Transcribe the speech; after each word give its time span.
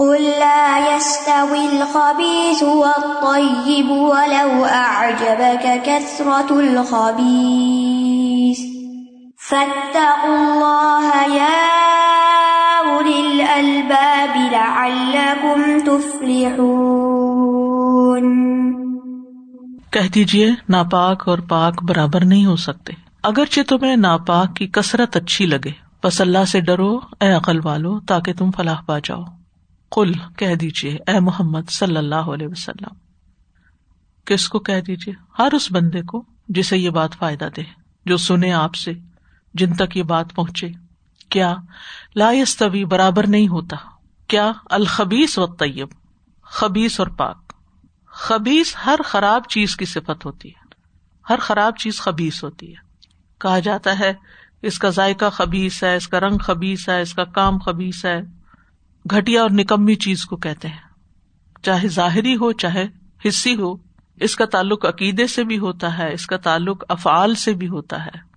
قل 0.00 0.22
لا 0.22 0.88
يستوي 0.92 1.58
الخبيث 1.58 2.62
والطيب 2.62 3.90
ولو 3.90 4.66
أعجبك 4.70 5.66
كثرة 5.84 6.50
الخبيث. 6.50 8.58
فاتقوا 9.48 10.24
الله 10.24 11.36
يا 11.36 11.66
أولي 12.84 13.12
الألباب 13.12 14.52
لعلكم 14.52 15.62
تفلحون. 15.84 18.50
کہہ 19.90 20.14
دیجیے 20.14 20.50
ناپاک 20.68 21.28
اور 21.28 21.38
پاک 21.38 21.82
برابر 21.82 22.24
نہیں 22.24 22.46
ہو 22.46 22.56
سکتے۔ 22.56 22.92
اگرچہ 23.22 23.60
تمہیں 23.68 23.96
ناپاک 23.96 24.56
کی 24.56 24.66
کثرت 24.66 25.16
اچھی 25.16 25.46
لگے، 25.46 25.70
بس 26.04 26.20
اللہ 26.20 26.44
سے 26.44 26.60
ڈرو، 26.60 27.00
اے 27.20 27.32
عقل 27.32 27.60
والو، 27.64 28.00
تاکہ 28.00 28.32
تم 28.32 28.50
فلاح 28.50 28.80
پا 28.86 28.98
جاؤ۔ 28.98 29.22
کل 29.90 30.12
کہہ 30.36 30.54
دیجیے 30.54 30.98
اے 31.06 31.20
محمد 31.20 31.70
صلی 31.70 31.96
اللہ 31.96 32.14
علیہ 32.14 32.48
وسلم۔ 32.48 32.94
کس 34.24 34.48
کو 34.48 34.58
کہہ 34.58 34.80
دیجیے 34.80 35.14
ہر 35.38 35.48
اس 35.52 35.72
بندے 35.72 36.02
کو 36.02 36.24
جسے 36.48 36.78
یہ 36.78 36.90
بات 36.90 37.14
فائدہ 37.14 37.48
دے، 37.56 37.62
جو 38.06 38.16
سنے 38.16 38.52
آپ 38.52 38.74
سے، 38.74 38.92
جن 39.54 39.72
تک 39.72 39.96
یہ 39.96 40.02
بات 40.02 40.34
پہنچے۔ 40.34 40.68
کیا 41.28 41.56
لا 42.16 42.32
یستوی 42.32 42.84
برابر 42.84 43.26
نہیں 43.26 43.48
ہوتا؟ 43.48 43.76
کیا 44.26 44.52
الخبیس 44.70 45.38
و 45.38 45.46
طیب 45.46 45.88
خبیس 46.42 47.00
اور 47.00 47.08
پاک۔ 47.08 47.52
خبیس 48.06 48.76
ہر 48.86 48.96
خراب 49.04 49.42
چیز 49.48 49.76
کی 49.76 49.84
صفت 49.84 50.26
ہوتی 50.26 50.48
ہے۔ 50.48 50.68
ہر 51.30 51.38
خراب 51.40 51.76
چیز 51.76 52.00
خبیس 52.00 52.44
ہوتی 52.44 52.70
ہے۔ 52.70 52.80
کہا 53.38 53.58
جاتا 53.58 53.98
ہے، 53.98 54.12
اس 54.62 54.78
کا 54.78 54.88
ذائقہ 54.88 55.30
خبیس 55.30 55.82
ہے، 55.82 55.96
اس 55.96 56.08
کا 56.08 56.20
رنگ 56.20 56.38
خبیس 56.38 56.88
ہے، 56.88 57.02
اس 57.02 57.14
کا 57.14 57.24
کام 57.24 57.58
خبیس 57.58 58.04
ہے۔ 58.04 58.22
گٹیا 59.06 59.42
اور 59.42 59.50
نکمی 59.50 59.94
چیز 59.94 60.24
کو 60.24 60.36
کہتے 60.36 60.68
ہیں۔ 60.68 60.90
چاہے 61.62 61.88
ظاہری 61.88 62.36
ہو، 62.36 62.52
چاہے 62.52 62.86
حصی 63.28 63.56
ہو، 63.56 63.74
اس 64.16 64.36
کا 64.36 64.44
تعلق 64.44 64.86
عقیدے 64.86 65.26
سے 65.26 65.44
بھی 65.44 65.58
ہوتا 65.58 65.98
ہے، 65.98 66.12
اس 66.12 66.26
کا 66.26 66.36
تعلق 66.36 66.84
افعال 66.88 67.34
سے 67.34 67.52
بھی 67.52 67.68
ہوتا 67.68 68.06
ہے۔ 68.06 68.30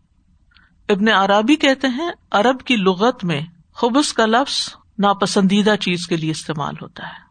ابن 0.90 1.10
عرابی 1.10 1.56
کہتے 1.56 1.88
ہیں 1.88 2.12
ارب 2.32 2.62
کی 2.62 2.76
لغت 2.76 3.26
میں 3.26 3.42
خبص 3.74 4.14
کا 4.14 4.26
لفظ 4.26 4.76
ناپسندیدہ 5.00 5.76
چیز 5.80 6.08
کے 6.08 6.16
لیے 6.16 6.32
استعمال 6.32 6.74
ہوتا 6.82 7.08
ہے۔ 7.08 7.24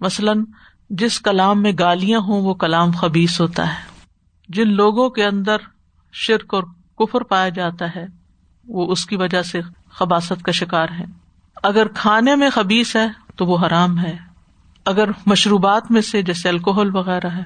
مثلاً، 0.00 0.44
جس 0.90 1.20
کلام 1.20 1.62
میں 1.62 1.72
گالیاں 1.78 2.20
ہوں، 2.20 2.42
وہ 2.42 2.54
کلام 2.54 2.90
خبیص 2.90 3.40
ہوتا 3.40 3.68
ہے۔ 3.68 4.00
جن 4.48 4.68
لوگوں 4.68 5.10
کے 5.10 5.24
اندر 5.24 5.56
شرک 6.12 6.54
اور 6.54 6.62
کفر 6.98 7.20
پایا 7.20 7.48
جاتا 7.48 7.86
ہے، 7.96 8.06
وہ 8.68 8.92
اس 8.92 9.06
کی 9.06 9.16
وجہ 9.16 9.42
سے 9.42 9.60
خباست 9.90 10.42
کا 10.42 10.52
شکار 10.52 10.88
ہے 10.98 11.27
اگر 11.62 11.88
کھانے 11.88 12.36
میں 12.36 12.50
خبیص 12.50 12.96
ہے 12.96 13.06
تو 13.36 13.46
وہ 13.46 13.58
حرام 13.66 13.98
ہے۔ 13.98 14.16
اگر 14.84 15.08
مشروبات 15.26 15.90
میں 15.90 16.00
سے 16.00 16.22
جیسے 16.22 16.48
الکوہل 16.48 16.96
وغیرہ 16.96 17.28
ہے 17.28 17.42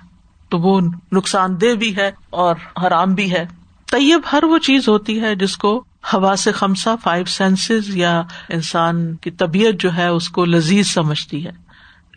تو 0.48 0.58
وہ 0.58 0.80
نقصان 1.12 1.60
دہ 1.60 1.74
بھی 1.74 1.96
ہے 1.96 2.10
اور 2.30 2.56
حرام 2.82 3.14
بھی 3.14 3.32
ہے۔ 3.32 3.46
طیب 3.90 4.20
ہر 4.32 4.44
وہ 4.44 4.58
چیز 4.58 4.88
ہوتی 4.88 5.20
ہے 5.20 5.34
جس 5.34 5.56
کو 5.56 5.84
ہوا 6.12 6.36
سے 6.36 6.52
خمسا 6.52 6.94
فائیو 6.96 7.24
سینسز 7.24 7.96
یا 7.96 8.22
انسان 8.48 9.16
کی 9.16 9.30
طبیعت 9.30 9.80
جو 9.80 9.96
ہے 9.96 10.06
اس 10.06 10.28
کو 10.28 10.44
لذیذ 10.44 10.86
سمجھتی 10.86 11.46
ہے۔ 11.46 11.50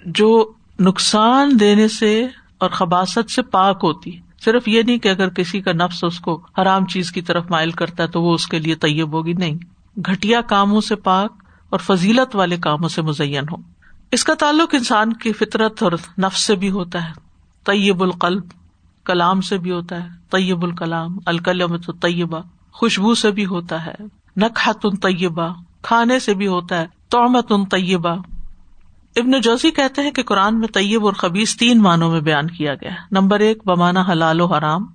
جو 0.05 0.51
نقصان 0.79 1.59
دینے 1.59 1.87
سے 1.87 2.27
اور 2.57 2.69
خباست 2.69 3.31
سے 3.31 3.41
پاک 3.41 3.79
ہوتی 3.83 4.15
ہے۔ 4.15 4.21
صرف 4.45 4.67
یہ 4.67 4.81
نہیں 4.81 4.97
کہ 4.97 5.09
اگر 5.09 5.29
کسی 5.29 5.61
کا 5.61 5.71
نفس 5.71 6.03
اس 6.03 6.19
کو 6.19 6.41
حرام 6.61 6.85
چیز 6.85 7.11
کی 7.11 7.21
طرف 7.21 7.45
مائل 7.49 7.71
کرتا 7.71 8.03
ہے 8.03 8.07
تو 8.07 8.21
وہ 8.21 8.33
اس 8.33 8.47
کے 8.47 8.59
لیے 8.59 8.75
طیب 8.75 9.13
ہوگی، 9.13 9.33
نہیں۔ 9.33 9.55
گٹیا 9.99 10.41
کاموں 10.41 10.81
سے 10.81 10.95
پاک 10.95 11.44
اور 11.69 11.79
فضیلت 11.79 12.35
والے 12.35 12.57
کاموں 12.57 12.89
سے 12.89 13.01
مزین 13.01 13.43
ہو 13.51 13.55
اس 14.11 14.23
کا 14.23 14.33
تعلق 14.33 14.75
انسان 14.75 15.13
کی 15.13 15.33
فطرت 15.33 15.83
اور 15.83 15.91
نفس 16.17 16.39
سے 16.39 16.55
بھی 16.55 16.71
ہوتا 16.71 17.03
ہے۔ 17.03 17.13
طیب 17.65 18.03
القلب 18.03 18.43
کلام 19.05 19.41
سے 19.41 19.57
بھی 19.57 19.71
ہوتا 19.71 20.03
ہے۔ 20.03 20.09
طیب 20.29 20.63
الکلام 20.63 21.17
الکلم 21.25 21.77
تو 21.77 21.93
طیبہ 21.93 22.39
خوشبو 22.71 23.15
سے 23.15 23.31
بھی 23.31 23.45
ہوتا 23.45 23.85
ہے۔ 23.85 23.95
نقحت 24.37 24.77
ان 24.83 24.95
طیبہ 24.95 25.53
کھانے 25.81 26.19
سے 26.19 26.33
بھی 26.33 26.47
ہوتا 26.47 26.81
ہے۔ 26.81 26.87
تومت 27.09 27.51
ان 27.51 27.65
طیبہ۔ 27.65 28.15
ابن 29.15 29.41
جوزی 29.41 29.71
کہتے 29.71 30.01
ہیں 30.01 30.11
کہ 30.11 30.23
قرآن 30.23 30.59
میں 30.59 30.67
طیب 30.67 31.05
اور 31.05 31.13
خبیز 31.13 31.57
تین 31.57 31.81
معنوں 31.81 32.11
میں 32.11 32.21
بیان 32.21 32.47
کیا 32.47 32.75
گیا 32.75 32.91
نمبر 33.11 33.39
ایک 33.39 33.57
بمانا 33.65 34.03
حلال 34.11 34.41
و 34.41 34.45
حرام۔ 34.45 34.85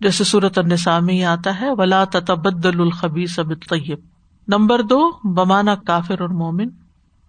جیسے 0.00 0.24
صورت 0.24 0.58
النساء 0.58 0.98
میں 0.98 1.24
آتا 1.24 1.60
ہے، 1.60 1.70
ولا 1.70 2.04
تبدل 2.04 2.80
الخبیس 2.80 3.38
اب 3.38 3.52
طیب 3.68 3.98
نمبر 4.48 4.82
دو، 4.82 5.10
بمانا 5.24 5.74
کافر 5.74 6.20
اور 6.20 6.28
مومن، 6.28 6.68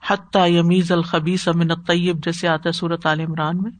حتیٰ 0.09 0.49
یمیز 0.49 0.91
الخبیس 0.91 1.47
امن 1.47 1.75
طیب 1.75 2.25
جیسے 2.25 2.47
آتا 2.47 2.67
ہے 2.67 2.71
صورت 2.71 3.05
عال 3.05 3.19
عمران 3.19 3.57
میں۔ 3.61 3.71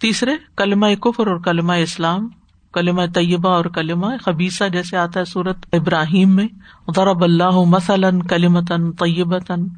تیسرے، 0.00 0.32
کلمہ 0.56 0.86
کفر 0.94 1.26
اور 1.26 1.36
کلمہ 1.36 1.72
اسلام، 1.72 2.28
کلمہ 2.72 3.02
طیبہ 3.14 3.48
اور 3.48 3.64
کلمہ 3.64 4.06
خبیصہ 4.24 4.64
جیسے 4.72 4.96
آتا 4.96 5.20
ہے 5.20 5.24
سورت 5.24 5.56
ابراہیم 5.72 6.36
میں۔ 6.36 6.48
ضرب 6.96 7.24
اللہ 7.24 7.64
مثلاً 7.66 8.20
کلیمتاً 8.20 8.92
طیبتاً۔ 8.92 9.68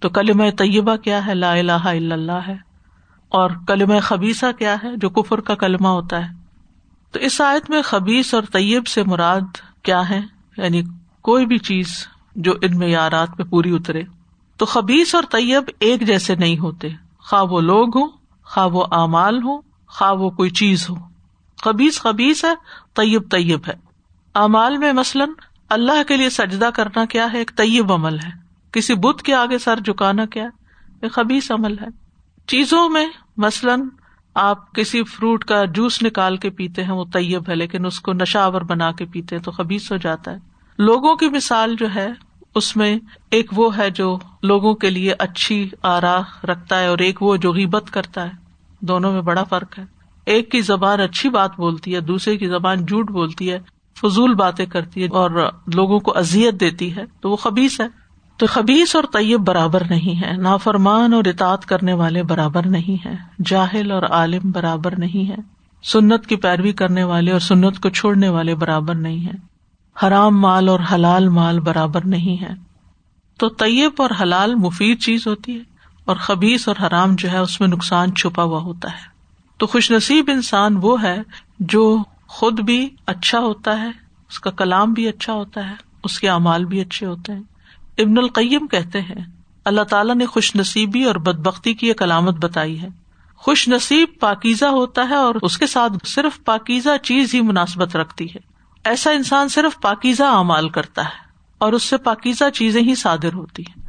تو 0.00 0.08
کلمہ 0.08 0.44
طیبہ 0.58 0.96
کیا 0.96 1.26
ہے؟ 1.26 1.34
لا 1.34 1.52
الہ 1.52 1.72
الا 1.72 2.14
اللہ 2.14 2.48
ہے۔ 2.48 2.56
اور 3.28 3.50
کلمہ 3.66 4.00
خبیصہ 4.02 4.46
کیا 4.58 4.76
ہے؟ 4.84 4.96
جو 4.96 5.10
کفر 5.10 5.40
کا 5.40 5.54
کلمہ 5.54 5.88
ہوتا 5.88 6.28
ہے۔ 6.28 6.34
تو 7.12 7.18
اس 7.18 7.40
آیت 7.40 7.70
میں 7.70 7.82
خبیص 7.82 8.34
اور 8.34 8.42
طیب 8.52 8.86
سے 8.86 9.02
مراد 9.02 9.40
کیا 9.82 10.08
ہے؟ 10.08 10.20
یعنی 10.56 10.82
کوئی 11.22 11.46
بھی 11.46 11.58
چیز 11.58 11.86
جو 12.36 12.52
ان 12.62 12.78
معیارات 12.78 13.28
پہ 13.36 13.42
پوری 13.42 13.74
اترے۔ 13.74 14.02
تو 14.56 14.66
خبیص 14.66 15.14
اور 15.14 15.22
طیب 15.30 15.64
ایک 15.78 16.06
جیسے 16.06 16.34
نہیں 16.34 16.58
ہوتے۔ 16.58 16.88
خواہ 17.18 17.42
وہ 17.42 17.60
لوگ 17.60 17.98
ہوں، 17.98 18.08
خواہ 18.42 18.66
وہ 18.66 18.84
اعمال 18.92 19.42
ہو 19.42 19.60
خواہ 19.88 20.12
وہ 20.12 20.30
کوئی 20.30 20.50
چیز 20.50 20.90
ہو۔ 20.90 20.94
خبیز 21.62 22.00
خبیز 22.00 22.44
ہے، 22.44 22.54
طیب 22.94 23.30
طیب 23.30 23.60
ہے۔ 23.68 23.72
اعمال 24.34 24.78
میں 24.78 24.92
مثلاً 24.92 25.28
اللہ 25.68 26.02
کے 26.08 26.16
لیے 26.16 26.30
سجدہ 26.30 26.70
کرنا 26.74 27.04
کیا 27.04 27.32
ہے؟ 27.32 27.38
ایک 27.38 27.50
طیب 27.56 27.92
عمل 27.92 28.18
ہے۔ 28.18 28.30
کسی 28.72 28.94
بت 28.94 29.22
کے 29.22 29.34
آگے 29.34 29.58
سر 29.58 29.80
جھکانا 29.80 30.26
کیا 30.26 30.44
ایک 31.02 31.12
خبیص 31.12 31.50
عمل 31.50 31.78
ہے۔ 31.78 31.86
چیزوں 32.46 32.88
میں 32.88 33.06
مثلاً 33.36 33.88
آپ 34.34 34.74
کسی 34.74 35.04
فروٹ 35.04 35.44
کا 35.44 35.64
جوس 35.64 36.02
نکال 36.02 36.36
کے 36.36 36.50
پیتے 36.50 36.84
ہیں، 36.84 36.92
وہ 36.92 37.04
طیب 37.12 37.48
ہے، 37.48 37.54
لیکن 37.54 37.86
اس 37.86 38.00
کو 38.00 38.12
نشاور 38.12 38.60
بنا 38.60 38.92
کے 38.92 39.04
پیتے 39.04 39.36
ہیں 39.36 39.42
تو 39.42 39.50
خبیص 39.50 39.92
ہو 39.92 39.96
جاتا 39.96 40.30
ہے۔ 40.30 40.36
لوگوں 40.78 41.16
کی 41.16 41.28
مثال 41.28 41.76
جو 41.78 41.94
ہے 41.94 42.08
اس 42.56 42.76
میں 42.76 42.98
ایک 43.30 43.58
وہ 43.58 43.76
ہے 43.76 43.90
جو 43.90 44.18
لوگوں 44.42 44.74
کے 44.74 44.90
لیے 44.90 45.14
اچھی 45.18 45.70
آرا 45.82 46.20
رکھتا 46.44 46.80
ہے 46.80 46.86
اور 46.86 46.98
ایک 46.98 47.22
وہ 47.22 47.36
جو 47.36 47.52
غیبت 47.52 47.90
کرتا 47.90 48.24
ہے۔ 48.24 48.30
دونوں 48.80 49.12
میں 49.12 49.20
بڑا 49.20 49.44
فرق 49.44 49.78
ہے۔ 49.78 49.84
ایک 50.24 50.50
کی 50.50 50.60
زبان 50.60 51.00
اچھی 51.00 51.28
بات 51.28 51.50
بولتی 51.56 51.94
ہے، 51.94 52.00
دوسرے 52.00 52.36
کی 52.36 52.46
زبان 52.46 52.86
جھوٹ 52.86 53.10
بولتی 53.10 53.52
ہے، 53.52 53.58
فضول 54.00 54.34
باتیں 54.34 54.66
کرتی 54.66 55.02
ہے 55.02 55.08
اور 55.10 55.30
لوگوں 55.74 56.00
کو 56.00 56.18
ازیت 56.18 56.60
دیتی 56.60 56.96
ہے۔ 56.96 57.04
تو 57.20 57.30
وہ 57.30 57.36
خبیص 57.36 57.80
ہے۔ 57.80 57.86
تو 58.36 58.46
خبیص 58.46 58.96
اور 58.96 59.04
طیب 59.12 59.40
برابر 59.40 59.82
نہیں 59.90 60.22
ہے۔ 60.22 60.36
نافرمان 60.36 61.14
اور 61.14 61.24
اطاط 61.24 61.64
کرنے 61.64 61.92
والے 61.92 62.22
برابر 62.22 62.66
نہیں 62.66 63.08
ہے 63.08 63.14
جاہل 63.44 63.90
اور 63.90 64.02
عالم 64.02 64.50
برابر 64.50 64.98
نہیں 64.98 65.30
ہے 65.30 65.36
سنت 65.84 66.26
کی 66.26 66.36
پیروی 66.36 66.72
کرنے 66.72 67.04
والے 67.04 67.32
اور 67.32 67.40
سنت 67.40 67.80
کو 67.80 67.88
چھوڑنے 67.88 68.28
والے 68.28 68.54
برابر 68.54 68.94
نہیں 68.94 69.26
ہے 69.26 69.55
حرام 70.02 70.40
مال 70.40 70.68
اور 70.68 70.80
حلال 70.92 71.28
مال 71.28 71.60
برابر 71.60 72.04
نہیں 72.04 72.42
ہے۔ 72.42 72.54
تو 73.38 73.48
طیب 73.48 73.92
اور 73.98 74.10
حلال 74.20 74.54
مفید 74.54 75.02
چیز 75.02 75.26
ہوتی 75.26 75.54
ہے 75.54 75.62
اور 76.04 76.16
خبیص 76.16 76.68
اور 76.68 76.86
حرام 76.86 77.14
جو 77.14 77.30
ہے 77.30 77.38
اس 77.38 77.60
میں 77.60 77.68
نقصان 77.68 78.14
چھپا 78.14 78.42
ہوا 78.42 78.60
ہوتا 78.60 78.92
ہے۔ 78.92 79.16
تو 79.56 79.66
خوش 79.66 79.90
نصیب 79.90 80.30
انسان 80.32 80.78
وہ 80.82 81.02
ہے 81.02 81.22
جو 81.60 82.02
خود 82.28 82.60
بھی 82.60 82.88
اچھا 83.06 83.38
ہوتا 83.38 83.80
ہے، 83.80 83.90
اس 84.28 84.38
کا 84.38 84.50
کلام 84.50 84.92
بھی 84.92 85.08
اچھا 85.08 85.32
ہوتا 85.32 85.70
ہے، 85.70 85.74
اس 86.04 86.20
کے 86.20 86.28
اعمال 86.28 86.64
بھی 86.64 86.80
اچھے 86.80 87.06
ہوتے 87.06 87.32
ہیں۔ 87.32 87.42
ابن 87.98 88.18
القیم 88.18 88.66
کہتے 88.66 89.00
ہیں، 89.00 89.26
اللہ 89.64 89.82
تعالیٰ 89.82 90.14
نے 90.14 90.26
خوش 90.26 90.56
نصیبی 90.56 91.04
اور 91.04 91.14
بد 91.14 91.38
بختی 91.38 91.74
کی 91.74 91.86
ایک 91.86 92.02
علامت 92.02 92.34
بتائی 92.34 92.82
ہے۔ 92.82 92.88
خوش 93.36 93.68
نصیب 93.68 94.08
پاکیزہ 94.20 94.64
ہوتا 94.64 95.08
ہے 95.08 95.14
اور 95.14 95.34
اس 95.42 95.58
کے 95.58 95.66
ساتھ 95.66 95.92
صرف 96.06 96.44
پاکیزہ 96.44 96.96
چیز 97.02 97.34
ہی 97.34 97.40
مناسبت 97.40 97.96
رکھتی 97.96 98.24
ہے۔ 98.24 98.55
ایسا 98.86 99.10
انسان 99.10 99.48
صرف 99.48 99.80
پاکیزہ 99.82 100.24
اعمال 100.24 100.68
کرتا 100.68 101.04
ہے 101.04 101.28
اور 101.58 101.72
اس 101.72 101.82
سے 101.82 101.96
پاکیزہ 101.96 102.50
چیزیں 102.50 102.82
ہی 102.82 102.94
صادر 102.94 103.32
ہوتی 103.34 103.62
ہیں 103.62 103.88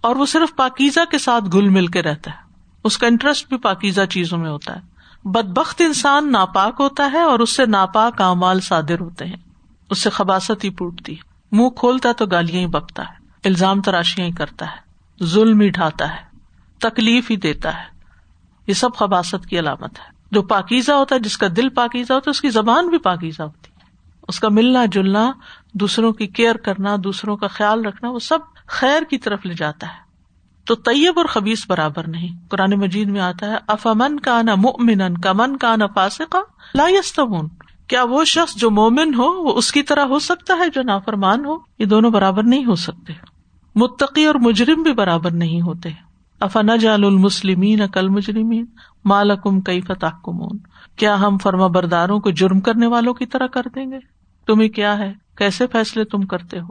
اور 0.00 0.16
وہ 0.16 0.26
صرف 0.26 0.56
پاکیزہ 0.56 1.00
کے 1.10 1.18
ساتھ 1.18 1.44
گل 1.54 1.68
مل 1.68 1.86
کے 1.86 2.02
رہتا 2.02 2.30
ہے۔ 2.30 2.36
اس 2.84 2.98
کا 2.98 3.06
انٹرسٹ 3.06 3.48
بھی 3.48 3.56
پاکیزہ 3.58 4.00
چیزوں 4.10 4.38
میں 4.38 4.50
ہوتا 4.50 4.76
ہے۔ 4.76 4.80
بد 5.24 5.58
بخت 5.58 5.80
انسان 5.80 6.32
ناپاک 6.32 6.76
ہوتا 6.80 7.10
ہے 7.12 7.20
اور 7.20 7.38
اس 7.38 7.50
سے 7.50 7.66
ناپاک 7.66 8.20
اعمال 8.20 8.60
صادر 8.60 9.00
ہوتے 9.00 9.24
ہیں۔ 9.24 9.36
اس 9.90 9.98
سے 9.98 10.10
خباست 10.10 10.64
ہی 10.64 10.70
پوٹتی 10.70 11.12
ہے۔ 11.12 11.30
منہ 11.52 11.68
کھولتا 11.68 12.08
ہے 12.08 12.14
تو 12.14 12.26
گالیاں 12.26 12.60
ہی 12.60 12.66
بکتا 12.66 13.02
ہے۔ 13.02 13.14
الزام 13.44 13.82
تراشیاں 13.82 14.26
ہی 14.26 14.32
کرتا 14.32 14.66
ہے۔ 14.66 14.76
ظلم 15.24 15.60
ہی 15.60 15.68
ڈھاتا 15.68 16.12
ہے۔ 16.12 16.38
تکلیف 16.78 17.30
ہی 17.30 17.36
دیتا 17.36 17.74
ہے۔ 17.74 17.84
یہ 18.66 18.72
سب 18.72 18.94
خباست 18.96 19.46
کی 19.46 19.58
علامت 19.58 19.98
ہے۔ 19.98 20.16
جو 20.30 20.42
پاکیزہ 20.42 20.92
ہوتا 20.92 21.14
ہے، 21.14 21.20
جس 21.20 21.38
کا 21.38 21.46
دل 21.56 21.68
پاکیزہ 21.68 22.12
ہوتا 22.12 22.24
ہے، 22.26 22.30
اس 22.30 22.40
کی 22.40 22.50
زبان 22.50 22.88
بھی 22.88 22.98
پاکیزہ 22.98 23.42
ہوتی 23.42 23.70
ہے۔ 23.70 23.75
اس 24.28 24.40
کا 24.40 24.48
ملنا 24.48 24.84
جلنا، 24.84 25.32
دوسروں 25.72 26.12
کی 26.12 26.26
کیئر 26.26 26.54
کرنا، 26.54 26.96
دوسروں 27.04 27.36
کا 27.36 27.46
خیال 27.46 27.84
رکھنا، 27.84 28.10
وہ 28.10 28.18
سب 28.18 28.38
خیر 28.66 29.02
کی 29.02 29.18
طرف 29.18 29.46
لے 29.46 29.54
جاتا 29.54 29.86
ہے۔ 29.86 30.06
تو 30.64 30.74
طیب 30.74 31.12
اور 31.16 31.26
خبیص 31.26 31.66
برابر 31.68 32.08
نہیں۔ 32.08 32.48
قرآن 32.48 32.70
مجید 32.70 33.08
میں 33.08 33.20
آتا 33.20 33.46
ہے 33.46 33.56
افامن 33.66 34.20
کا 34.20 34.42
نا 34.42 34.54
من 34.78 35.20
کا 35.20 35.32
من 35.32 35.56
کا 35.56 35.76
نا 35.76 35.86
فاسقا 35.86 36.38
لا 36.74 36.86
یستمون 36.88 37.48
کیا 37.86 38.02
وہ 38.02 38.24
شخص 38.24 38.54
جو 38.54 38.70
مومن 38.70 39.14
ہو، 39.14 39.42
وہ 39.42 39.52
اس 39.56 39.72
کی 39.72 39.82
طرح 39.82 40.04
ہو 40.04 40.18
سکتا 40.18 40.54
ہے 40.54 40.68
جو 40.74 40.82
نافرمان 40.82 41.44
ہو؟ 41.44 41.58
یہ 41.78 41.84
دونوں 41.84 42.10
برابر 42.10 42.42
نہیں 42.42 42.64
ہو 42.64 42.74
سکتے۔ 42.74 43.12
متقی 43.74 44.24
اور 44.24 44.34
مجرم 44.34 44.82
بھی 44.82 44.92
برابر 44.92 45.30
نہیں 45.30 45.60
ہوتے۔ 45.60 45.88
افنا 46.40 46.76
جال 46.76 47.04
المسلمین 47.04 47.88
کل 47.88 48.08
مجرمین 48.08 48.64
مالکم 49.04 49.60
کئی 49.60 49.80
فتح 49.80 50.06
کمون 50.24 50.58
کیا 50.96 51.20
ہم 51.20 51.38
فرما 51.38 51.66
برداروں 51.66 52.20
کو 52.20 52.30
جرم 52.30 52.60
کرنے 52.60 52.86
والوں 52.86 53.14
کی 53.14 53.26
طرح 53.26 53.46
کر 53.46 53.62
دیں 53.74 53.90
گے؟ 53.90 53.98
تمہیں 54.46 54.68
کیا 54.68 54.98
ہے؟ 54.98 55.14
کیسے 55.36 55.66
فیصلے 55.66 56.04
تم 56.04 56.22
کرتے 56.22 56.60
ہو؟ 56.60 56.66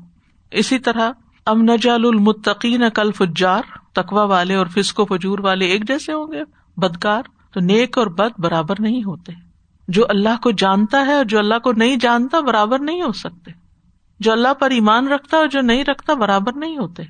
اسی 0.52 0.80
طرح 0.80 1.12
ام 1.46 1.62
نجال 1.62 2.06
المتقین 2.06 2.84
کل 2.94 3.12
فجار 3.12 3.62
تقوا 3.94 4.24
والے 4.24 4.56
اور 4.56 4.68
فسکو 4.68 5.06
فجور 5.06 5.40
والے 5.40 5.66
ایک 5.66 5.88
جیسے 5.88 6.14
ہوں 6.14 6.32
گے؟ 6.32 6.42
بدکار، 6.78 7.24
تو 7.54 7.60
نیک 7.60 7.98
اور 7.98 8.08
بد 8.08 8.40
برابر 8.40 8.76
نہیں 8.80 9.04
ہوتے۔ 9.04 9.32
جو 9.88 10.06
اللہ 10.10 10.42
کو 10.44 10.52
جانتا 10.52 11.06
ہے 11.06 11.14
اور 11.14 11.26
جو 11.26 11.40
اللہ 11.40 11.60
کو 11.60 11.74
نہیں 11.74 11.96
جانتا، 11.96 12.40
برابر 12.40 12.80
نہیں 12.80 13.02
ہو 13.02 13.12
سکتے۔ 13.12 13.52
جو 14.20 14.32
اللہ 14.32 14.54
پر 14.54 14.72
ایمان 14.72 15.08
رکھتا 15.08 15.38
اور 15.38 15.48
جو 15.48 15.62
نہیں 15.62 15.84
رکھتا، 15.84 16.14
برابر 16.14 16.52
نہیں 16.56 16.78
ہوتے۔ 16.78 17.04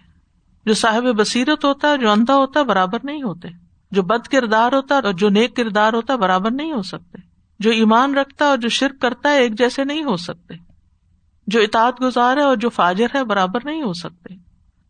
جو 0.66 0.74
صاحب 0.74 1.04
بصیرت 1.04 1.66
ہوتا 1.66 1.88
ہے 1.88 1.98
جو 1.98 2.12
اندھا 2.12 2.36
ہوتا 2.36 2.60
ہے 2.60 2.66
برابر 2.66 2.98
نہیں 3.04 3.24
ہوتے۔ 3.24 3.48
جو 3.92 4.04
بد 4.04 4.28
کردار 4.28 4.74
ہوتا 4.74 4.96
ہے 4.96 5.00
اور 5.00 5.14
جو 5.14 5.30
نیک 5.30 5.56
کردار 5.56 5.94
ہوتا 5.94 6.14
ہے 6.14 6.18
برابر 6.18 6.52
نہیں 6.52 6.72
ہو 6.72 6.82
سکتے۔ 6.82 7.18
جو 7.60 7.72
ایمان 7.72 8.18
رکھتا 8.18 8.46
ہے 8.46 8.50
اور 8.50 8.58
جو 8.58 8.70
شرک 8.70 9.02
کرتا 9.02 9.30
ہے 9.30 9.40
ایک 9.40 9.58
جیسے 9.58 9.84
نہیں 9.84 10.04
ہو 10.04 10.18
سکتے۔ 10.18 10.54
جو 11.48 11.62
اطاعت 11.62 12.02
گزار 12.02 12.38
ہے 12.38 12.42
اور 12.42 12.56
جو 12.56 12.70
فاجر 12.70 13.08
ہے 13.16 13.24
برابر 13.24 13.60
نہیں 13.64 13.84
ہو 13.84 13.94
سکتے۔ 13.94 14.34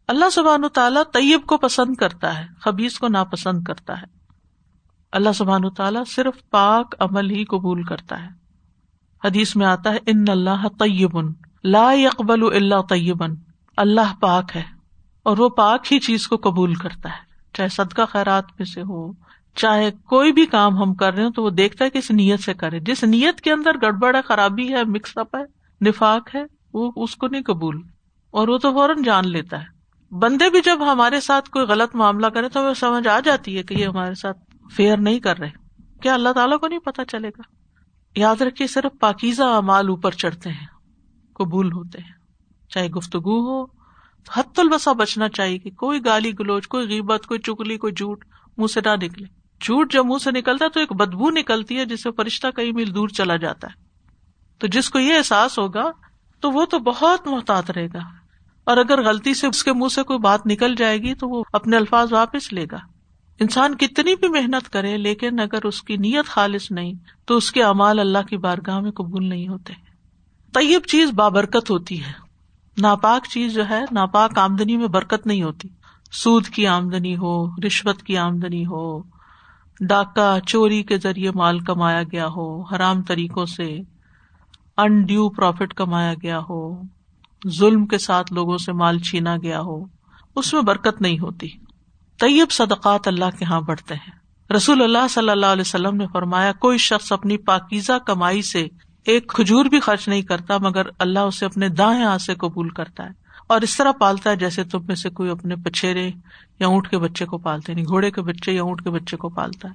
اللہ 0.08 0.30
سبحان 0.30 0.64
و 0.64 0.70
تعالیٰ 0.70 1.04
طیب 1.14 1.46
کو 1.46 1.58
پسند 1.58 1.96
کرتا 1.96 2.40
ہے 2.40 2.48
خبیز 2.60 3.00
کو 3.00 3.08
ناپسند 3.08 3.64
کرتا 3.64 4.02
ہے۔ 4.02 4.06
اللہ 5.12 5.32
سبحان 5.36 5.70
تعالیٰ 5.70 6.04
صرف 6.08 6.50
پاک 6.50 6.96
عمل 7.00 7.30
ہی 7.30 7.46
قبول 7.46 7.84
کرتا 7.84 8.24
ہے۔ 8.24 8.30
حدیث 9.26 9.56
میں 9.56 9.66
آتا 9.66 9.92
ہے، 9.92 9.98
ان 10.06 10.26
اللہ 10.28 10.68
طیبن 10.80 11.26
لا 11.64 11.90
اقبال 11.90 12.44
اللہ 12.44 12.82
طیبن 12.90 13.32
اللہ 13.78 14.14
پاک 14.20 14.58
ہے۔ 14.58 14.75
اور 15.26 15.38
وہ 15.38 15.50
پاک 15.50 15.94
ہی 15.94 16.00
چیز 16.00 16.28
کو 16.28 16.38
قبول 16.38 16.74
کرتا 16.74 17.10
ہے۔ 17.10 17.36
چاہے 17.54 17.70
صدقہ 17.70 18.02
خیرات 18.10 18.46
میں 18.60 18.66
سے 18.66 18.82
ہو، 18.82 19.12
چاہے 19.56 19.92
کوئی 19.92 20.34
بھی 20.34 20.46
کام 20.46 20.78
ہم 20.78 20.94
کر 20.94 21.14
رہے 21.14 21.24
ہوں 21.24 21.32
تو 21.32 21.44
وہ 21.44 21.50
دیکھتا 21.50 21.86
ہے 21.86 21.90
کہ 21.90 21.98
اس 21.98 22.12
نیت 22.12 22.40
سے 22.40 22.54
کرے۔ 22.54 22.80
جس 22.80 23.04
نیت 23.04 23.42
کے 23.42 23.52
اندر 23.52 23.72
گڑبڑ 23.82 24.16
ہے، 24.16 24.22
خرابی 24.22 24.74
ہے 24.74 24.84
مکس 24.84 25.18
اپ 25.18 25.36
ہے، 25.36 25.44
نفاق 25.90 26.36
ہے، 26.36 26.44
وہ 26.74 26.92
اس 26.96 27.16
کو 27.16 27.28
نہیں 27.28 27.42
قبول۔ 27.42 27.82
اور 28.32 28.48
وہ 28.48 28.58
تو 28.58 28.74
فوراً 28.74 29.02
جان 29.02 29.28
لیتا 29.28 29.62
ہے۔ 29.62 29.76
بندے 30.16 30.50
بھی 30.50 30.62
جب 30.66 30.92
ہمارے 30.92 31.22
ساتھ 31.22 31.50
کوئی 31.50 31.66
غلط 31.66 31.96
معاملہ 31.96 32.28
کرے 32.28 32.50
تو 32.50 32.62
ہمیں 32.62 32.74
سمجھ 32.74 33.08
آ 33.08 33.20
جاتی 33.20 33.58
ہے 33.58 33.64
کہ 33.64 33.74
یہ 33.74 33.86
ہمارے 33.86 34.16
ساتھ 34.16 34.38
فیئر 34.76 34.98
نہیں 34.98 35.20
کر 35.20 35.40
رہے۔ 35.40 35.50
کیا 36.02 36.14
اللہ 36.14 36.30
تعالیٰ 36.30 36.60
کو 36.60 36.68
نہیں 36.68 36.80
پتا 36.80 37.06
چلے 37.06 37.30
گا؟ 37.30 37.42
یاد 38.16 38.42
رکھیے، 38.42 38.68
صرف 38.68 39.00
پاکیزہ 39.00 39.44
امال 39.44 39.90
اوپر 39.90 40.12
چڑھتے 40.12 40.50
ہیں، 40.50 40.68
قبول 41.34 41.72
ہوتے 41.72 42.00
ہیں۔ 42.00 42.14
چاہے 42.70 42.90
گفتگو 42.90 43.40
ہو 43.40 43.85
حت 44.34 44.60
البسا 44.60 44.92
بچنا 44.92 45.30
چاہیے 45.30 45.58
کہ 45.58 45.70
کوئی 45.72 46.06
گالی 46.06 46.32
گلوچ، 46.40 46.68
کوئی 46.68 46.88
غیبت، 46.88 47.26
کوئی 47.26 47.40
چگلی، 47.40 47.78
کوئی 47.78 47.94
جھوٹ 47.94 48.26
منہ 48.58 48.68
سے 48.68 48.80
نہ 48.86 48.96
نکلے۔ 49.04 49.26
جھوٹ 49.62 49.94
جب 49.94 50.06
منہ 50.06 50.18
سے 50.24 50.32
نکلتا 50.32 50.66
ہے 50.66 50.70
تو 50.70 50.80
ایک 50.80 50.94
بدبو 50.94 51.30
نکلتی 51.30 51.78
ہے 51.78 51.86
جس 51.86 52.04
سے 52.04 52.10
فرشتہ 52.12 52.48
کئی 52.56 52.72
میل 52.72 52.96
دور 52.96 53.08
چلا 53.08 53.36
جاتا 53.36 53.68
ہے۔ 53.68 53.86
تو 54.60 54.68
جس 54.68 54.90
کو 54.90 55.00
یہ 55.00 55.14
احساس 55.14 55.60
ہوگا 55.60 55.92
تو 56.40 56.52
وہ 56.52 56.66
تو 56.66 56.80
بہت 56.80 57.28
محتاط 57.28 57.72
رہے 57.72 57.88
گا۔ 57.94 58.00
اور 58.64 58.78
اگر 58.78 59.04
غلطی 59.04 59.34
سے 59.34 59.48
اس 59.48 59.64
کے 59.64 59.74
منہ 59.74 59.88
سے 59.88 60.04
کوئی 60.04 60.20
بات 60.20 60.48
نکل 60.48 60.76
جائے 60.76 60.98
گی 60.98 61.14
تو 61.14 61.30
وہ 61.30 61.44
اپنے 61.54 61.78
الفاظ 61.78 62.14
واپس 62.14 62.54
لے 62.54 62.66
گا۔ 62.72 62.78
انسان 63.40 63.76
کتنی 63.76 64.16
بھی 64.16 64.28
محنت 64.28 64.74
کرے 64.74 64.98
لیکن 64.98 65.40
اگر 65.40 65.66
اس 65.66 65.82
کی 65.82 65.98
نیت 65.98 66.26
خالص 66.26 66.72
نہیں 66.72 66.94
تو 67.26 67.38
اس 67.38 67.52
کے 67.52 67.64
امال 67.64 68.00
اللہ 68.00 68.28
کی 68.30 68.38
بارگاہ 68.38 68.80
میں 68.80 68.92
قبول 68.92 69.26
نہیں 69.26 69.48
ہوتے۔ 69.48 69.74
طیب 70.54 70.82
چیز 70.82 71.12
بابرکت 71.12 71.70
ہوتی 71.70 72.04
ہے۔ 72.04 72.25
ناپاک 72.82 73.28
چیز 73.28 73.54
جو 73.54 73.70
ہے، 73.70 73.82
ناپاک 73.92 74.38
آمدنی 74.38 74.78
میں 74.78 74.88
برکت 74.88 75.28
نہیں 75.28 75.44
ہوتی۔ 75.44 75.68
سود 76.12 76.48
کی 76.48 76.68
آمدنی 76.68 77.18
ہو، 77.18 77.56
رشوت 77.66 78.02
کی 78.02 78.18
آمدنی 78.18 78.66
ہو، 78.66 79.04
ڈاکہ، 79.80 80.40
چوری 80.48 80.84
کے 80.84 80.98
ذریعے 80.98 81.32
مال 81.32 81.60
کمایا 81.60 82.04
گیا 82.04 82.28
ہو، 82.28 82.62
حرام 82.62 83.04
طریقوں 83.04 83.46
سے 83.46 83.78
انڈیو 84.78 85.30
پروفٹ 85.30 85.74
کمایا 85.74 86.14
گیا 86.14 86.40
ہو، 86.50 86.82
ظلم 87.50 87.86
کے 87.86 87.98
ساتھ 87.98 88.34
لوگوں 88.34 88.58
سے 88.58 88.74
مال 88.74 89.00
چھینا 89.00 89.38
گیا 89.38 89.60
ہو، 89.60 89.86
اس 90.36 90.54
میں 90.54 90.62
برکت 90.62 91.02
نہیں 91.02 91.20
ہوتی۔ 91.20 91.48
طیب 92.20 92.52
صدقات 92.52 93.08
اللہ 93.08 93.26
کے 93.26 93.46
یہاں 93.46 93.62
بڑھتے 93.62 93.96
ہیں۔ 93.96 94.26
رسول 94.54 94.82
اللہ 94.82 95.08
صلی 95.10 95.30
اللہ 95.30 95.46
علیہ 95.46 95.62
وسلم 95.62 95.96
نے 95.96 96.06
فرمایا، 96.14 96.52
کوئی 96.52 96.78
شخص 96.78 97.12
اپنی 97.12 97.38
پاکیزہ 97.38 97.94
کمائی 98.06 98.42
سے 98.42 98.68
ایک 99.06 99.28
کھجور 99.28 99.66
بھی 99.66 99.80
خرچ 99.80 100.08
نہیں 100.08 100.22
کرتا، 100.22 100.58
مگر 100.58 100.82
اللہ 101.00 101.20
اسے 101.20 101.46
اپنے 101.46 101.70
دائیں 101.70 102.04
ہاتھ 102.04 102.22
سے 102.22 102.36
قبول 102.36 102.70
کرتا 102.70 103.04
ہے۔ 103.04 103.26
اور 103.48 103.62
اس 103.62 103.78
طرح 103.78 103.92
پالتا 103.92 104.30
ہے 104.30 104.36
جیسے 104.36 104.64
تم 104.64 104.86
میں 104.86 104.96
سے 104.96 105.10
کوئی 105.10 105.30
اپنے 105.30 105.56
پچھیرے 105.56 106.12
یا 106.60 106.68
اونٹ 106.68 106.90
کے 106.90 106.98
بچے 106.98 107.26
کو 107.26 107.38
پالتے 107.38 107.74
نہیں، 107.74 107.86
گھوڑے 107.86 108.12
کے 108.12 108.22
بچے 108.22 108.52
یا 108.52 108.64
اونٹ 108.64 108.84
کے 108.84 108.90
بچے 108.90 109.18
کو 109.18 109.30
پالتا 109.30 109.68
ہے۔ 109.68 109.74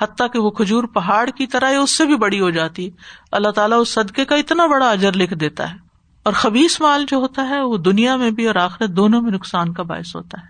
حتیٰ 0.00 0.26
کہ 0.32 0.38
وہ 0.38 0.50
کھجور 0.50 0.84
پہاڑ 0.84 1.30
کی 1.30 1.46
طرح 1.46 1.78
اس 1.78 1.96
سے 1.96 2.06
بھی 2.06 2.16
بڑی 2.16 2.40
ہو 2.40 2.50
جاتی 2.50 2.84
ہے۔ 2.86 2.90
اللہ 3.32 3.48
تعالیٰ 3.48 3.80
اس 3.80 3.88
صدقے 3.88 4.24
کا 4.24 4.34
اتنا 4.34 4.66
بڑا 4.66 4.90
اجر 4.90 5.12
لکھ 5.12 5.34
دیتا 5.34 5.70
ہے۔ 5.70 5.76
اور 6.22 6.32
خبیص 6.32 6.80
مال 6.80 7.04
جو 7.08 7.16
ہوتا 7.16 7.48
ہے، 7.48 7.60
وہ 7.62 7.76
دنیا 7.76 8.16
میں 8.16 8.30
بھی 8.30 8.46
اور 8.46 8.54
آخرت 8.54 8.90
دونوں 8.90 9.22
میں 9.22 9.32
نقصان 9.32 9.72
کا 9.72 9.82
باعث 9.82 10.16
ہوتا 10.16 10.40
ہے۔ 10.42 10.46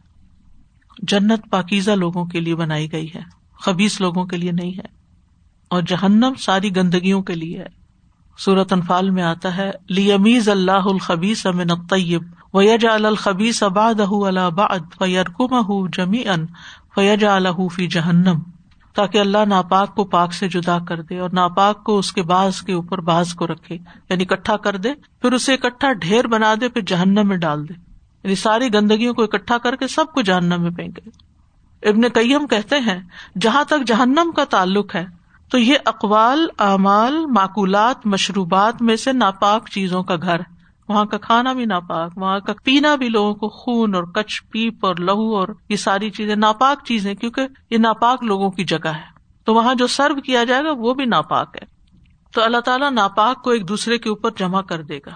جنت 0.98 1.50
پاکیزہ 1.50 1.90
لوگوں 1.90 2.24
کے 2.24 2.40
لیے 2.40 2.54
بنائی 2.54 2.92
گئی 2.92 3.08
ہے 3.14 3.20
خبیص 3.60 4.00
لوگوں 4.00 4.24
کے 4.24 4.36
لیے 4.36 4.52
نہیں 4.52 4.72
ہے۔ 4.72 4.86
اور 5.70 5.82
جہنم 5.82 6.32
ساری 6.38 6.76
گندگیوں 6.76 7.22
کے 7.22 7.34
لیے 7.34 7.58
ہے۔ 7.58 7.77
سورت 8.38 8.72
انفال 8.72 9.10
میں 9.10 9.22
آتا 9.22 9.56
ہے 9.56 9.70
لیمیز 9.88 10.48
اللہ 10.48 10.86
الخبیس 10.86 11.46
امن 11.46 11.86
طیب 11.90 12.22
ویج 12.54 12.86
الخبیس 12.86 13.62
اباد 13.62 13.94
الباد 14.10 14.94
فیرکم 14.98 15.86
جمی 15.86 16.28
ان 16.28 16.46
فیج 16.94 17.24
الح 17.24 17.66
فی 17.72 17.86
جہنم 17.86 18.38
تاکہ 18.94 19.18
اللہ 19.18 19.38
ناپاک 19.48 19.94
کو 19.94 20.04
پاک 20.04 20.32
سے 20.32 20.48
جدا 20.48 20.78
کر 20.78 21.02
دے 21.02 21.18
اور 21.18 21.30
ناپاک 21.32 21.84
کو 21.84 21.98
اس 21.98 22.12
کے 22.12 22.22
باز 22.22 22.62
کے 22.62 22.72
اوپر 22.72 23.00
باز 23.00 23.34
کو 23.34 23.46
رکھے 23.46 23.78
یعنی 24.08 24.24
اکٹھا 24.30 24.56
کر 24.56 24.76
دے، 24.76 24.92
پھر 24.94 25.32
اسے 25.32 25.54
اکٹھا 25.54 25.92
ڈھیر 25.92 26.26
بنا 26.26 26.54
دے، 26.60 26.68
پھر 26.68 26.82
جہنم 26.82 27.28
میں 27.28 27.36
ڈال 27.36 27.68
دے۔ 27.68 27.74
یعنی 28.24 28.34
ساری 28.34 28.74
گندگیوں 28.74 29.14
کو 29.14 29.22
اکٹھا 29.22 29.58
کر 29.58 29.76
کے 29.76 29.88
سب 29.88 30.06
کو 30.06 30.20
جہنم 30.20 30.62
میں 30.62 30.70
پھینکے 30.70 31.10
ابن 31.88 32.00
کئیم 32.00 32.46
کہتے 32.46 32.76
ہیں، 32.78 33.00
جہاں 33.40 33.64
تک 33.64 33.86
جہنم 33.86 34.30
کا 34.36 34.44
تعلق 34.44 34.94
ہے 34.94 35.17
تو 35.50 35.58
یہ 35.58 35.74
اقوال، 35.86 36.46
اعمال، 36.58 37.26
معقولات، 37.26 38.06
مشروبات 38.06 38.82
میں 38.82 38.96
سے 38.96 39.12
ناپاک 39.12 39.68
چیزوں 39.68 40.02
کا 40.02 40.16
گھر۔ 40.16 40.40
وہاں 40.88 41.04
کا 41.04 41.18
کھانا 41.18 41.52
بھی 41.52 41.64
ناپاک، 41.64 42.12
وہاں 42.16 42.40
کا 42.40 42.52
پینا 42.64 42.94
بھی 42.94 43.08
لوگوں 43.08 43.34
کو 43.34 43.48
خون 43.48 43.94
اور 43.94 44.04
کچھ 44.04 44.42
پیپ 44.50 44.86
اور 44.86 44.96
لہو 44.96 45.36
اور 45.36 45.48
یہ 45.68 45.76
ساری 45.76 46.10
چیزیں 46.10 46.36
ناپاک 46.36 46.84
چیزیں 46.84 47.14
کیونکہ 47.14 47.46
یہ 47.70 47.78
ناپاک 47.78 48.24
لوگوں 48.24 48.50
کی 48.50 48.64
جگہ 48.64 48.88
ہے۔ 48.88 49.18
تو 49.44 49.54
وہاں 49.54 49.74
جو 49.74 49.86
سرو 49.86 50.20
کیا 50.20 50.44
جائے 50.44 50.64
گا 50.64 50.70
وہ 50.78 50.94
بھی 50.94 51.04
ناپاک 51.04 51.56
ہے۔ 51.62 51.66
تو 52.34 52.42
اللہ 52.44 52.58
تعالیٰ 52.58 52.90
ناپاک 52.90 53.44
کو 53.44 53.50
ایک 53.50 53.68
دوسرے 53.68 53.98
کے 53.98 54.08
اوپر 54.08 54.30
جمع 54.38 54.62
کر 54.62 54.82
دے 54.82 54.98
گا 54.98 55.14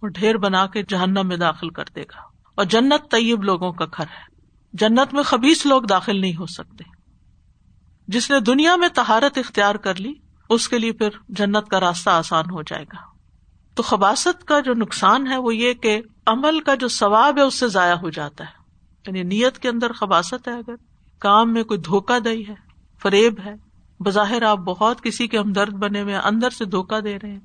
اور 0.00 0.08
ڈھیر 0.08 0.36
بنا 0.36 0.66
کے 0.66 0.82
جہنم 0.88 1.28
میں 1.28 1.36
داخل 1.36 1.70
کر 1.70 1.84
دے 1.96 2.02
گا۔ 2.02 2.20
اور 2.54 2.64
جنت 2.64 3.10
طیب 3.10 3.44
لوگوں 3.44 3.72
کا 3.72 3.84
گھر 3.84 4.04
ہے۔ 4.04 4.40
جنت 4.72 5.14
میں 5.14 5.22
خبیص 5.22 5.66
لوگ 5.66 5.82
داخل 5.82 6.20
نہیں 6.20 6.36
ہو 6.36 6.46
سکتے۔ 6.46 6.99
جس 8.10 8.30
نے 8.30 8.40
دنیا 8.40 8.76
میں 8.76 8.88
تہارت 8.88 9.38
اختیار 9.38 9.74
کر 9.74 9.94
لی، 9.94 10.14
اس 10.48 10.68
کے 10.68 10.78
لیے 10.78 10.92
پھر 10.92 11.08
جنت 11.28 11.68
کا 11.68 11.80
راستہ 11.80 12.10
آسان 12.10 12.44
ہو 12.50 12.62
جائے 12.62 12.84
گا۔ 12.84 12.96
تو 13.74 13.82
خباست 13.82 14.44
کا 14.44 14.60
جو 14.60 14.74
نقصان 14.74 15.26
ہے 15.26 15.36
وہ 15.36 15.56
یہ 15.56 15.72
کہ 15.72 16.00
عمل 16.26 16.60
کا 16.60 16.74
جو 16.74 16.88
ثواب 16.88 17.36
ہے، 17.36 17.42
اس 17.42 17.54
سے 17.54 17.68
ضائع 17.68 17.94
ہو 17.94 18.10
جاتا 18.10 18.44
ہے۔ 18.44 18.50
یعنی 19.06 19.22
نیت 19.22 19.58
کے 19.58 19.68
اندر 19.68 19.92
خباست 19.92 20.48
ہے 20.48 20.52
اگر۔ 20.52 20.74
کام 21.18 21.52
میں 21.52 21.64
کوئی 21.64 21.80
دھوکہ 21.80 22.18
دہی 22.18 22.48
ہے، 22.48 22.54
فریب 23.02 23.34
ہے۔ 23.44 23.54
بظاہر 24.00 24.42
آپ 24.42 24.58
بہت 24.58 25.02
کسی 25.02 25.28
کے 25.28 25.38
ہمدرد 25.38 25.72
بنے 25.72 26.00
ہوئے 26.00 26.16
اندر 26.16 26.50
سے 26.50 26.64
دھوکہ 26.64 27.00
دے 27.00 27.16
رہے 27.16 27.32
ہیں، 27.32 27.40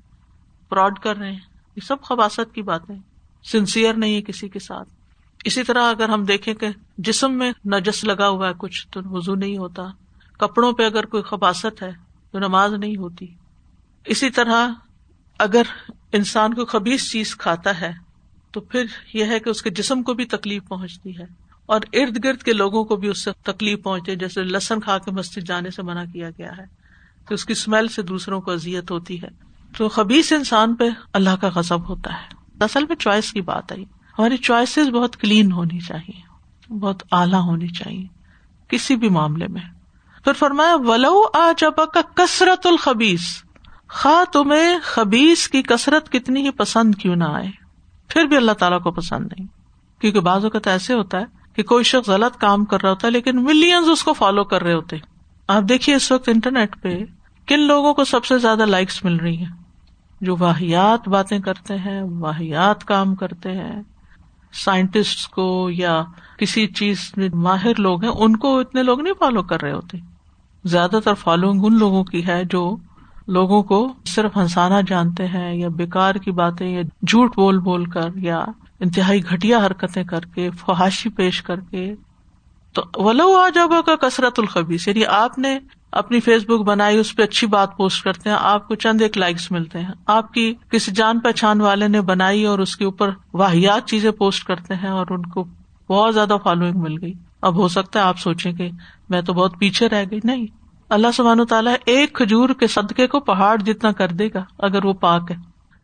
فراڈ 0.70 1.00
کر 1.00 1.18
رہے 1.18 1.32
ہیں۔ 1.32 1.40
یہ 1.76 1.86
سب 1.86 2.02
خباست 2.02 2.56
کی 2.56 2.62
باتیں۔ 2.62 2.96
سنسیئر 3.44 3.94
نہیں 3.94 4.16
ہے 4.16 4.22
کسی 4.22 4.50
کے 4.50 4.60
ساتھ۔ 4.60 4.90
اسی 5.44 5.64
طرح 5.64 5.84
اگر 5.90 6.10
ہم 6.10 6.24
دیکھیں 6.24 6.54
کہ 6.54 6.68
جسم 6.98 7.32
میں 7.32 7.52
نجس 7.66 8.04
لگا 8.04 8.30
ہوا 8.30 8.48
ہے 8.48 8.54
کچھ، 8.58 8.88
تو 8.88 9.00
وزو 9.04 9.36
نہیں 9.36 9.58
ہوتا۔ 9.58 9.84
کپڑوں 10.40 10.74
پہ 10.74 10.86
اگر 10.86 11.06
کوئی 11.06 11.24
خباست 11.24 11.84
ہے 11.84 11.92
تو 12.32 12.40
نماز 12.40 12.74
نہیں 12.74 12.98
ہوتی۔ 12.98 13.28
اسی 14.06 14.30
طرح 14.30 14.70
اگر 15.40 15.62
انسان 16.12 16.54
کو 16.54 16.66
خبیص 16.66 17.12
چیز 17.12 17.36
کھاتا 17.36 17.82
ہے 17.82 17.92
تو 18.52 18.62
پھر 18.62 18.86
یہ 19.14 19.26
ہے 19.26 19.40
کہ 19.40 19.50
اس 19.50 19.62
کے 19.62 19.70
جسم 19.70 20.04
کو 20.04 20.14
بھی 20.14 20.26
تکلیف 20.26 20.68
پہنچتی 20.68 21.18
ہے 21.18 21.26
اور 21.66 21.82
ارد 21.94 22.24
گرد 22.24 22.44
کے 22.44 22.54
لوگوں 22.54 22.84
کو 22.84 22.96
بھی 22.96 23.08
اس 23.08 23.24
سے 23.24 23.32
تکلیف 23.44 23.84
پہنچتی 23.84 24.16
جیسے 24.16 24.44
لسن 24.44 24.80
کھا 24.80 24.98
کے 24.98 25.12
مسجد 25.12 25.48
جانے 25.48 25.72
سے 25.72 25.82
منع 25.82 26.04
کیا 26.14 26.30
گیا 26.30 26.58
ہے۔ 26.58 26.66
تو 27.28 27.34
اس 27.34 27.46
کی 27.46 27.52
اسمیل 27.52 27.88
سے 27.88 28.02
دوسروں 28.02 28.42
کو 28.42 28.52
ازیت 28.52 28.92
ہوتی 28.92 29.22
ہے۔ 29.22 29.28
تو 29.78 29.90
خبیص 29.90 30.32
انسان 30.32 30.76
پہ 30.76 30.84
اللہ 31.14 31.36
کا 31.42 31.50
غضب 31.56 31.90
ہوتا 31.90 32.14
ہے۔ 32.14 32.28
اصل 32.60 32.86
میں 32.86 32.96
چوائس 32.96 33.34
کی 33.34 33.42
بات 33.42 33.72
آئی 33.72 33.84
ہماری 34.20 34.38
چوائسیز 34.38 34.88
بہت 34.88 35.18
کلین 35.18 35.52
ہونی 35.52 35.80
چاہیے، 35.80 36.22
بہت 36.74 37.04
اعلیٰ 37.12 37.42
ہونی 37.42 37.68
چاہیے، 37.68 38.06
کسی 38.68 38.96
بھی 38.96 39.10
معاملے 39.10 39.48
میں۔ 39.48 39.75
پھر 40.26 40.34
فرمایا، 40.34 40.76
ولو 40.76 41.24
آ 41.34 41.52
جب 41.58 41.72
کا 41.94 42.02
کثرت 42.16 42.66
الخبیس 42.66 43.44
خا 43.88 44.24
تمہیں 44.34 44.78
خبیس 44.84 45.48
کی 45.48 45.62
کثرت 45.62 46.12
کتنی 46.12 46.42
ہی 46.42 46.52
پسند 46.52 46.96
کیوں 46.96 47.16
نہ 47.16 47.24
آئے۔ 47.24 47.48
پھر 48.08 48.24
بھی 48.26 48.38
اللہ 48.38 48.52
تعالیٰ 48.52 48.82
کو 48.82 48.92
پسند 48.92 49.28
نہیں۔ 49.38 49.48
کیونکہ 50.02 50.20
بعض 50.20 50.44
اوقات 50.44 50.68
ایسے 50.68 50.94
ہوتا 50.94 51.20
ہے 51.20 51.26
کہ 51.56 51.64
کوئی 51.64 51.84
شخص 51.84 52.10
غلط 52.10 52.38
کام 52.38 52.66
کر 52.66 52.82
رہا 52.82 52.90
ہوتا 52.90 53.08
ہے، 53.08 53.12
لیکن 53.12 53.44
ملینز 53.44 53.90
اس 53.90 54.04
کو 54.04 54.14
فالو 54.14 54.44
کر 54.44 54.64
رہے 54.64 54.74
ہوتے۔ 54.74 54.96
آپ 55.48 55.64
دیکھیے 55.70 55.96
اس 55.96 56.12
وقت 56.12 56.30
انٹرنیٹ 56.30 56.82
پہ 56.82 56.98
کن 57.48 57.60
لوگوں 57.60 57.94
کو 57.94 58.04
سب 58.04 58.26
سے 58.26 58.38
زیادہ 58.38 58.66
لائکس 58.66 59.04
مل 59.04 59.16
رہی 59.16 59.38
ہیں۔ 59.38 59.52
جو 60.22 60.36
واحیات 60.40 61.08
باتیں 61.08 61.40
کرتے 61.40 61.76
ہیں، 61.76 62.02
واحیات 62.02 62.86
کام 62.86 63.16
کرتے 63.16 63.52
ہیں۔ 63.52 63.82
سائنٹسٹ 64.54 65.30
کو 65.30 65.70
یا 65.70 66.04
کسی 66.38 66.68
چیز 66.68 67.12
میں 67.18 67.30
ماہر 67.34 67.80
لوگ 67.80 68.04
ہیں، 68.04 68.12
ان 68.12 68.38
کو 68.38 68.60
اتنے 68.60 68.84
لوگ 68.84 69.02
نہیں 69.02 69.14
فالو 69.20 69.44
کر 69.44 69.62
رہے 69.62 69.72
ہوتے۔ 69.72 70.15
زیادہ 70.66 71.00
تر 71.04 71.14
فالوئنگ 71.14 71.66
ان 71.66 71.78
لوگوں 71.78 72.04
کی 72.04 72.28
ہے 72.28 72.44
جو 72.46 72.78
لوگوں 73.28 73.64
کو 73.64 73.94
صرف 74.06 74.38
ہنسانا 74.38 74.82
جانتے 74.88 75.28
ہیں 75.28 75.56
یا 75.56 75.68
بیکار 75.68 76.16
کی 76.16 76.32
باتیں 76.32 76.68
یا 76.68 76.82
جھوٹ 76.82 77.36
بول 77.36 77.60
بول 77.60 77.86
کر 77.86 78.10
یا 78.16 78.46
انتہائی 78.80 79.22
گٹیا 79.34 79.66
حرکتیں 79.66 80.04
کر 80.04 80.20
کے، 80.20 80.50
فحاشی 80.50 81.10
پیش 81.10 81.42
کر 81.42 81.60
کے۔ 81.60 81.96
تو 82.74 82.82
ولو 82.96 83.36
آ 83.36 83.50
جب 83.50 83.70
کا 83.86 83.96
کثرت 83.96 84.40
الخبیس 84.40 84.88
یعنی 84.88 85.06
آپ 85.06 85.40
نے 85.40 85.60
اپنی 85.92 86.20
فیس 86.20 86.44
بک 86.44 86.62
بنائی، 86.62 86.98
اس 86.98 87.16
پہ 87.16 87.24
اچھی 87.24 87.48
بات 87.48 87.78
پوسٹ 87.78 88.04
کرتے 88.04 88.30
ہیں، 88.30 88.38
آپ 88.40 88.68
کو 88.68 88.76
چند 88.76 89.02
ایک 89.02 89.18
لائکس 89.18 89.52
ملتے 89.52 89.80
ہیں۔ 89.80 89.92
آپ 90.08 90.34
کی 90.34 90.54
کسی 90.70 90.92
جان 90.92 91.20
پہچان 91.20 91.62
والے 91.62 91.88
نے 91.88 92.02
بنائی 92.02 92.46
اور 92.46 92.60
اس 92.60 92.76
کے 92.76 92.86
اوپر 92.86 93.10
واحیات 93.34 93.86
چیزیں 93.86 94.12
پوسٹ 94.12 94.44
کرتے 94.44 94.74
ہیں 94.74 94.90
اور 94.90 95.06
ان 95.10 95.26
کو 95.26 95.46
بہت 95.90 96.14
زیادہ 96.14 96.38
فالوئنگ 96.44 96.80
مل 96.80 96.98
گئی۔ 97.02 97.14
اب 97.46 97.56
ہو 97.56 97.68
سکتا 97.68 98.00
ہے 98.00 98.04
آپ 98.04 98.20
سوچیں 98.20 98.54
کہ 98.54 98.70
میں 99.10 99.22
تو 99.22 99.34
بہت 99.34 99.60
پیچھے 99.60 99.90
رہ 99.90 100.06
گئی۔ 100.12 100.20
نہیں۔ 100.24 100.46
اللہ 100.90 101.08
سبحان 101.14 101.40
و 101.40 101.46
تعالیٰ 101.46 101.76
ایک 101.86 102.14
کھجور 102.14 102.50
کے 102.50 102.68
صدقے 102.68 103.08
کو 103.08 103.20
پہاڑ 103.20 103.58
جتنا 103.58 103.92
کر 103.92 104.08
دے 104.08 104.28
گا، 104.34 104.44
اگر 104.58 104.86
وہ 104.86 104.94
پاک 104.94 105.32
ہے۔ 105.32 105.36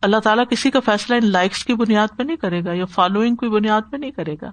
اللہ 0.01 0.17
تعالیٰ 0.17 0.43
کسی 0.49 0.71
کا 0.71 0.79
فیصلہ 0.79 1.15
ان 1.15 1.25
لائکس 1.25 1.65
کی 1.65 1.73
بنیاد 1.73 2.07
پہ 2.17 2.23
نہیں 2.23 2.37
کرے 2.37 2.65
گا 2.65 2.73
یا 2.73 2.85
فالوئنگ 2.85 3.35
کی 3.35 3.49
بنیاد 3.49 3.81
پہ 3.91 3.97
نہیں 3.97 4.11
کرے 4.11 4.35
گا 4.41 4.51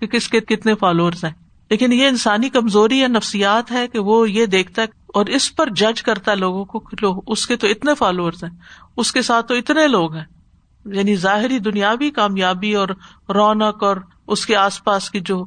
کہ 0.00 0.06
کس 0.06 0.28
کے 0.28 0.40
کتنے 0.40 0.74
فالوورس 0.74 1.24
ہیں۔ 1.24 1.32
لیکن 1.70 1.92
یہ 1.92 2.06
انسانی 2.06 2.48
کمزوری 2.48 2.98
یا 2.98 3.06
نفسیات 3.06 3.72
ہے 3.72 3.88
کہ 3.88 3.98
وہ 3.98 4.30
یہ 4.30 4.46
دیکھتا 4.46 4.82
ہے 4.82 4.86
اور 5.06 5.26
اس 5.26 5.56
پر 5.56 5.68
جج 5.70 6.02
کرتا 6.02 6.30
ہے 6.30 6.36
لوگوں 6.36 6.64
کو 6.64 6.80
لو، 7.02 7.20
اس 7.26 7.46
کے 7.46 7.56
تو 7.56 7.66
اتنے 7.66 7.94
فالوورس 7.94 8.44
ہیں، 8.44 8.50
اس 8.96 9.12
کے 9.12 9.22
ساتھ 9.22 9.46
تو 9.46 9.54
اتنے 9.54 9.88
لوگ 9.88 10.14
ہیں۔ 10.14 10.24
یعنی 10.84 11.16
ظاہری 11.16 11.58
دنیاوی 11.58 12.10
کامیابی 12.10 12.74
اور 12.74 12.88
رونق 13.28 13.82
اور 13.82 13.96
اس 14.26 14.46
کے 14.46 14.56
آس 14.56 14.84
پاس 14.84 15.10
کی 15.10 15.20
جو 15.20 15.44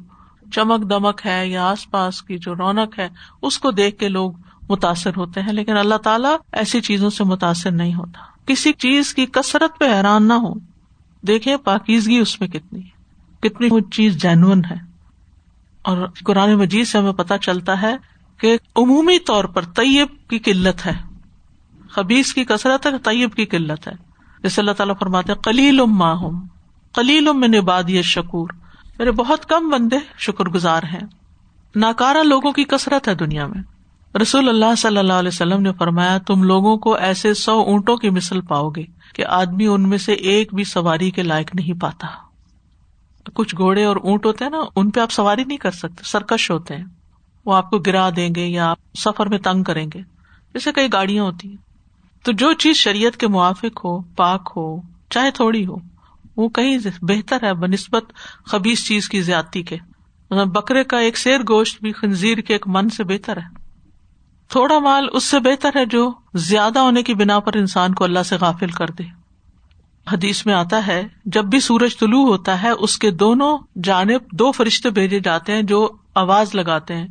چمک 0.52 0.90
دمک 0.90 1.20
ہے 1.26 1.48
یا 1.48 1.70
آس 1.70 1.90
پاس 1.90 2.22
کی 2.22 2.38
جو 2.38 2.54
رونق 2.54 2.98
ہے، 2.98 3.08
اس 3.42 3.58
کو 3.58 3.70
دیکھ 3.70 3.98
کے 3.98 4.08
لوگ 4.08 4.32
متاثر 4.68 5.10
ہوتے 5.16 5.42
ہیں، 5.42 5.52
لیکن 5.52 5.76
اللہ 5.76 5.94
تعالیٰ 5.94 6.36
ایسی 6.52 6.80
چیزوں 6.80 7.10
سے 7.10 7.24
متاثر 7.24 7.70
نہیں 7.70 7.94
ہوتا۔ 7.94 8.46
کسی 8.46 8.72
چیز 8.72 9.14
کی 9.14 9.26
کثرت 9.26 9.78
پہ 9.78 9.84
حیران 9.96 10.28
نہ 10.28 10.32
ہو 10.32 10.54
دیکھے 11.22 11.56
پاکیزگی 11.56 12.18
اس 12.18 12.40
میں 12.40 12.48
کتنی 12.48 12.80
ہے۔ 12.80 13.02
کتنی 13.40 13.68
وہ 13.70 13.80
چیز 13.80 14.22
جینون 14.22 14.64
ہے۔ 14.64 14.76
اور 15.82 16.08
قرآن 16.24 16.54
مجید 16.54 16.86
سے 16.86 16.98
ہمیں 16.98 17.12
پتہ 17.12 17.34
چلتا 17.40 17.82
ہے 17.82 17.96
کہ 18.40 18.58
عمومی 18.76 19.18
طور 19.18 19.44
پر 19.44 19.64
طیب 19.64 20.30
کی 20.30 20.38
قلت 20.38 20.86
ہے۔ 20.86 20.94
خبیز 21.90 22.34
کی 22.34 22.44
کثرت 22.44 22.86
ہے، 22.86 22.98
طیب 22.98 23.34
کی 23.34 23.44
قلت 23.44 23.88
ہے۔ 23.88 23.92
جیسے 24.42 24.60
اللہ 24.60 24.72
تعالیٰ 24.72 24.94
فرماتے 24.98 25.32
کلیل 25.44 25.80
ام 25.80 26.02
ہوں 26.02 26.40
کلیل 26.94 27.28
میں 27.34 27.48
نباد 27.48 27.82
شکور 28.04 28.48
میرے 28.98 29.10
بہت 29.12 29.46
کم 29.46 29.68
بندے 29.68 29.96
شکر 30.18 30.44
گزار 30.44 30.82
ہیں۔ 30.82 31.06
ناکارا 31.76 32.22
لوگوں 32.22 32.52
کی 32.52 32.64
کثرت 32.64 33.08
ہے 33.08 33.14
دنیا 33.14 33.46
میں۔ 33.46 33.62
رسول 34.18 34.48
اللہ 34.48 34.74
صلی 34.78 34.98
اللہ 34.98 35.12
علیہ 35.12 35.28
وسلم 35.28 35.62
نے 35.62 35.72
فرمایا، 35.72 36.18
تم 36.18 36.42
لوگوں 36.42 36.76
کو 36.76 36.94
ایسے 36.94 37.34
سو 37.34 37.60
اونٹوں 37.60 37.96
کی 37.96 38.10
مثل 38.10 38.40
پاؤ 38.40 38.68
گے 38.68 38.84
کہ 39.14 39.24
آدمی 39.26 39.66
ان 39.66 39.88
میں 39.88 39.98
سے 39.98 40.12
ایک 40.12 40.54
بھی 40.54 40.64
سواری 40.64 41.10
کے 41.10 41.22
لائق 41.22 41.54
نہیں 41.54 41.80
پاتا۔ 41.80 42.06
کچھ 43.34 43.56
گھوڑے 43.56 43.84
اور 43.84 43.96
اونٹ 43.96 44.26
ہوتے 44.26 44.44
ہیں 44.44 44.50
نا، 44.50 44.60
ان 44.76 44.90
پہ 44.90 45.00
آپ 45.00 45.10
سواری 45.10 45.44
نہیں 45.44 45.58
کر 45.58 45.70
سکتے، 45.70 46.02
سرکش 46.04 46.50
ہوتے 46.50 46.76
ہیں۔ 46.76 46.84
وہ 47.46 47.54
آپ 47.54 47.70
کو 47.70 47.78
گرا 47.78 48.10
دیں 48.16 48.34
گے 48.34 48.46
یا 48.46 48.70
آپ 48.70 48.78
سفر 48.98 49.26
میں 49.26 49.38
تنگ 49.38 49.62
کریں 49.62 49.86
گے۔ 49.94 50.00
جیسے 50.54 50.72
کئی 50.72 50.88
گاڑیاں 50.92 51.24
ہوتی 51.24 51.48
ہیں۔ 51.48 51.56
تو 52.24 52.32
جو 52.32 52.52
چیز 52.52 52.76
شریعت 52.76 53.16
کے 53.16 53.28
موافق 53.28 53.84
ہو، 53.84 54.00
پاک 54.00 54.52
ہو، 54.56 54.80
چاہے 55.10 55.30
تھوڑی 55.30 55.66
ہو 55.66 55.91
وہ 56.36 56.48
کہیں 56.48 56.78
بہتر 57.02 57.42
ہے 57.42 57.54
بہ 57.54 57.66
نسبت 57.66 58.04
چیز 58.86 59.08
کی 59.08 59.22
زیادتی 59.22 59.62
کے۔ 59.62 59.76
بکرے 60.30 60.84
کا 60.84 60.98
ایک 60.98 61.18
شیر 61.18 61.40
گوشت 61.48 61.82
بھی 61.82 61.92
خنزیر 61.92 62.38
کے 62.38 62.54
ایک 62.54 62.68
من 62.68 62.88
سے 62.88 63.04
بہتر 63.04 63.36
ہے۔ 63.36 63.62
تھوڑا 64.48 64.78
مال 64.78 65.06
اس 65.12 65.24
سے 65.24 65.38
بہتر 65.38 65.70
ہے 65.76 65.86
جو 65.86 66.12
زیادہ 66.34 66.78
ہونے 66.78 67.02
کی 67.02 67.14
بنا 67.14 67.38
پر 67.38 67.56
انسان 67.56 67.94
کو 67.94 68.04
اللہ 68.04 68.22
سے 68.22 68.36
غافل 68.40 68.68
کر 68.68 68.86
دے۔ 68.86 69.04
حدیث 70.12 70.46
میں 70.46 70.54
آتا 70.54 70.86
ہے، 70.86 71.08
جب 71.24 71.44
بھی 71.44 71.60
سورج 71.60 71.98
طلوع 71.98 72.26
ہوتا 72.26 72.62
ہے، 72.62 72.70
اس 72.70 72.98
کے 72.98 73.10
دونوں 73.10 73.58
جانب 73.84 74.20
دو 74.32 74.52
فرشتے 74.52 74.90
بھیجے 74.90 75.20
جاتے 75.20 75.52
ہیں 75.52 75.62
جو 75.62 75.88
آواز 76.14 76.54
لگاتے 76.54 76.96
ہیں، 76.96 77.08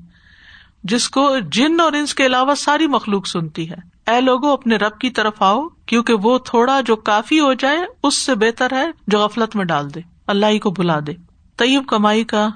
جس 0.84 1.10
کو 1.10 1.36
جن 1.51 1.80
اور 1.80 1.94
انس 1.94 2.13
کے 2.13 2.25
علاوہ 2.25 2.56
ساری 2.56 2.88
مخلوق 2.88 3.28
سنتی 3.28 3.70
ہے۔ 3.70 3.91
اے 4.08 4.22
لوگو، 4.22 4.48
اپنے 4.48 4.75
رب 4.75 5.00
کی 5.00 5.10
طرف 5.10 5.34
آؤ، 5.39 5.67
کیونکہ 5.86 6.13
وہ 6.13 6.38
تھوڑا 6.38 6.81
جو 6.81 6.96
کافی 6.96 7.39
ہو 7.39 7.53
جائے، 7.53 7.77
اس 8.03 8.17
سے 8.17 8.36
بہتر 8.36 8.74
ہے 8.74 8.86
جو 9.08 9.20
غفلت 9.20 9.55
میں 9.55 9.65
ڈال 9.65 9.96
دے۔ 9.96 10.00
اللہ 10.27 10.46
ہی 10.46 10.60
کو 10.60 10.72
بلا 10.72 11.00
دے۔ 11.08 11.12
طیب 11.58 11.84
کمائی 11.88 12.24
کا 12.24 12.50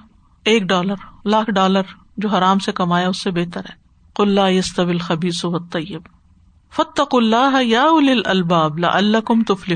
ایک 0.45 0.63
ڈالر، 0.63 0.93
لاکھ 1.25 1.51
ڈالر 1.51 1.81
جو 2.17 2.29
حرام 2.29 2.59
سے 2.59 2.71
کمایا، 2.71 3.09
اس 3.09 3.23
سے 3.23 3.31
بہتر 3.31 3.59
ہے۔ 3.59 3.73
کلّا 4.15 4.49
یس 4.49 4.79
خبیص 5.01 5.45
و 5.45 5.59
طیب 5.59 6.01
فتق 6.71 7.15
اللہ 7.15 7.63
یا 7.63 7.85
الباب 8.25 8.73
اللہ 8.83 9.17
کم 9.17 9.43
تفل 9.43 9.73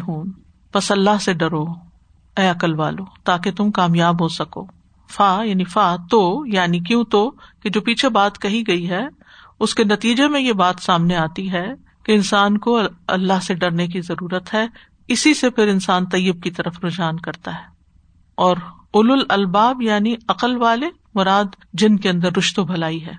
بس 0.74 0.92
اللہ 0.92 1.22
سے 1.22 1.34
ڈرو، 1.34 1.66
اے 2.38 2.48
عقل 2.48 2.74
والو، 2.74 3.04
تاکہ 3.24 3.52
تم 3.52 3.72
کامیاب 3.72 4.22
ہو 4.22 4.28
سکو۔ 4.28 4.66
فا 5.10 5.42
یعنی 5.44 5.64
فا، 5.64 5.96
تو 6.10 6.44
یعنی 6.46 6.80
کیوں 6.80 7.04
تو؟ 7.04 7.32
کہ 7.64 7.70
جو 7.70 7.82
پیچھے 7.82 8.10
بات 8.10 8.40
کہی 8.40 8.64
گئی 8.68 8.90
ہے 8.90 9.08
اس 9.60 9.76
کے 9.76 9.84
نتیجے 9.84 10.28
میں 10.28 10.42
یہ 10.42 10.54
بات 10.54 10.76
سامنے 10.82 11.16
آتی 11.16 11.52
ہے 11.52 11.68
کہ 12.04 12.12
انسان 12.12 12.58
کو 12.58 12.80
اللہ 13.08 13.40
سے 13.44 13.54
ڈرنے 13.54 13.88
کی 13.88 14.02
ضرورت 14.02 14.54
ہے، 14.54 14.68
اسی 15.08 15.34
سے 15.34 15.50
پھر 15.50 15.68
انسان 15.68 16.06
طیب 16.06 16.44
کی 16.44 16.52
طرف 16.52 16.86
رجحان 16.86 17.20
کرتا 17.20 17.54
ہے۔ 17.54 17.66
اور 18.36 18.58
اول 18.92 19.24
الباب 19.30 19.82
یعنی 19.82 20.16
عقل 20.28 20.58
والے 20.58 20.90
مراد 21.16 21.46
جن 21.74 21.98
کے 21.98 22.10
اندر 22.10 22.38
رشت 22.38 22.60
و 22.60 22.64
بھلائی 22.64 23.06
ہے۔ 23.06 23.14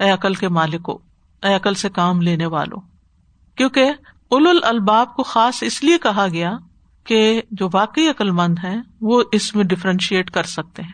اے 0.00 0.10
عقل 0.10 0.34
کے 0.34 0.48
مالکو، 0.48 0.98
اے 1.42 1.54
عقل 1.54 1.74
سے 1.74 1.88
کام 1.88 2.22
لینے 2.22 2.46
والوں 2.46 2.80
کیونکہ 3.56 3.92
اول 4.30 4.58
الباب 4.62 5.16
کو 5.16 5.22
خاص 5.22 5.62
اس 5.62 5.84
لیے 5.84 5.98
کہا 5.98 6.26
گیا 6.32 6.56
کہ 7.04 7.42
جو 7.50 7.68
واقعی 7.72 8.08
عقل 8.08 8.30
مند 8.30 8.58
ہے 8.64 8.76
وہ 9.00 9.22
اس 9.32 9.54
میں 9.54 9.64
ڈفرینشیٹ 9.64 10.30
کر 10.30 10.42
سکتے 10.42 10.82
ہیں، 10.82 10.92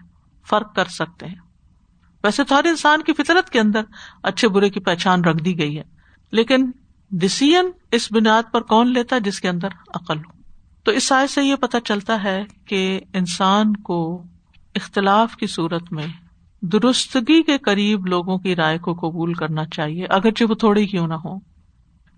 فرق 0.51 0.75
کر 0.75 0.85
سکتے 0.85 1.27
ہیں۔ 1.27 1.52
ویسے 2.25 2.45
تو 2.45 2.59
ہر 2.59 2.65
انسان 2.65 3.03
کی 3.03 3.13
فطرت 3.13 3.51
کے 3.51 3.61
اندر 3.61 3.81
اچھے 4.23 4.49
برے 4.49 4.71
کی 4.71 4.81
پہچان 4.81 5.25
رکھ 5.25 5.43
دی 5.43 5.59
گئی 5.59 5.79
ہے۔ 5.79 5.83
لیکن 6.31 6.71
ڈسیزن 7.11 7.67
اس 7.93 8.13
بنیاد 8.13 8.43
پر 8.53 8.61
کون 8.61 8.93
لیتا 8.93 9.17
ہے 9.17 9.21
جس 9.21 9.41
کے 9.41 9.49
اندر 9.49 9.69
عقل 9.95 10.19
ہو؟ 10.19 10.33
تو 10.85 10.93
اس 10.93 11.05
سائز 11.05 11.31
سے 11.31 11.43
یہ 11.45 11.55
پتا 11.55 11.81
چلتا 11.81 12.25
ہے 12.25 12.45
کہ 12.67 13.01
انسان 13.15 13.77
کو 13.77 14.23
اختلاف 14.75 15.37
کی 15.37 15.47
صورت 15.47 15.93
میں 15.93 16.07
درستگی 16.61 17.43
کے 17.43 17.59
قریب 17.59 18.07
لوگوں 18.07 18.39
کی 18.39 18.57
رائے 18.57 18.79
کو 18.79 18.95
قبول 18.95 19.35
کرنا 19.35 19.65
چاہیے، 19.67 20.07
اگرچہ 20.07 20.45
وہ 20.49 20.55
تھوڑی 20.55 20.87
کیوں 20.87 21.07
نہ 21.07 21.15
ہو 21.15 21.37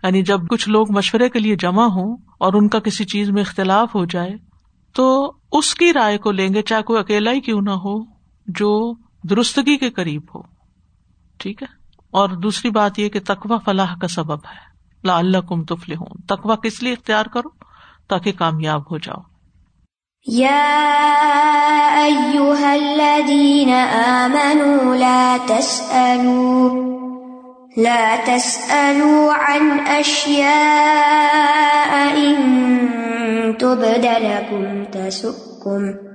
یعنی 0.02 0.22
جب 0.22 0.40
کچھ 0.48 0.68
لوگ 0.68 0.92
مشورے 0.92 1.28
کے 1.28 1.38
لیے 1.38 1.56
جمع 1.56 1.84
ہوں 1.84 2.16
اور 2.38 2.52
ان 2.52 2.68
کا 2.68 2.78
کسی 2.78 3.04
چیز 3.04 3.30
میں 3.30 3.42
اختلاف 3.42 3.94
ہو 3.94 4.04
جائے، 4.04 4.36
تو 4.92 5.32
اس 5.52 5.74
کی 5.74 5.92
رائے 5.92 6.18
کو 6.18 6.30
لیں 6.30 6.54
گے 6.54 6.62
چاہے 6.62 6.82
کوئی 6.82 7.00
اکیلا 7.00 7.30
ہی 7.30 7.40
کیوں 7.40 7.60
نہ 7.62 7.70
ہو، 7.70 8.04
جو 8.46 8.94
درستگی 9.30 9.76
کے 9.76 9.90
قریب 9.90 10.22
ہو۔ 10.34 10.40
ٹھیک 11.38 11.62
ہے؟ 11.62 11.66
اور 12.10 12.28
دوسری 12.28 12.70
بات 12.70 12.98
یہ 12.98 13.08
کہ 13.08 13.20
تقوا 13.20 13.58
فلاح 13.64 13.94
کا 14.00 14.08
سبب 14.08 14.32
ہے۔ 14.32 14.74
لا 15.04 15.18
اللہ 15.18 15.38
کم 15.48 15.64
تفل 15.64 15.92
ہوں 15.92 16.28
تقوا 16.28 16.56
کس 16.56 16.82
لیے 16.82 16.92
اختیار 16.92 17.26
کرو؟ 17.26 17.48
تاکہ 18.08 18.32
کامیاب 18.32 18.90
ہو 18.90 18.98
جاؤ۔ 18.98 19.20
آمنوا 23.94 24.96
لا 24.96 25.36
تسألوا۔ 25.46 26.94
لا 27.76 28.16
تسألوا 28.24 29.46
عن 29.46 29.78
أشياء 30.00 32.14
إن 32.14 32.60
تبد 33.60 34.04
لكم 34.04 34.92
تسؤكم 34.92 36.13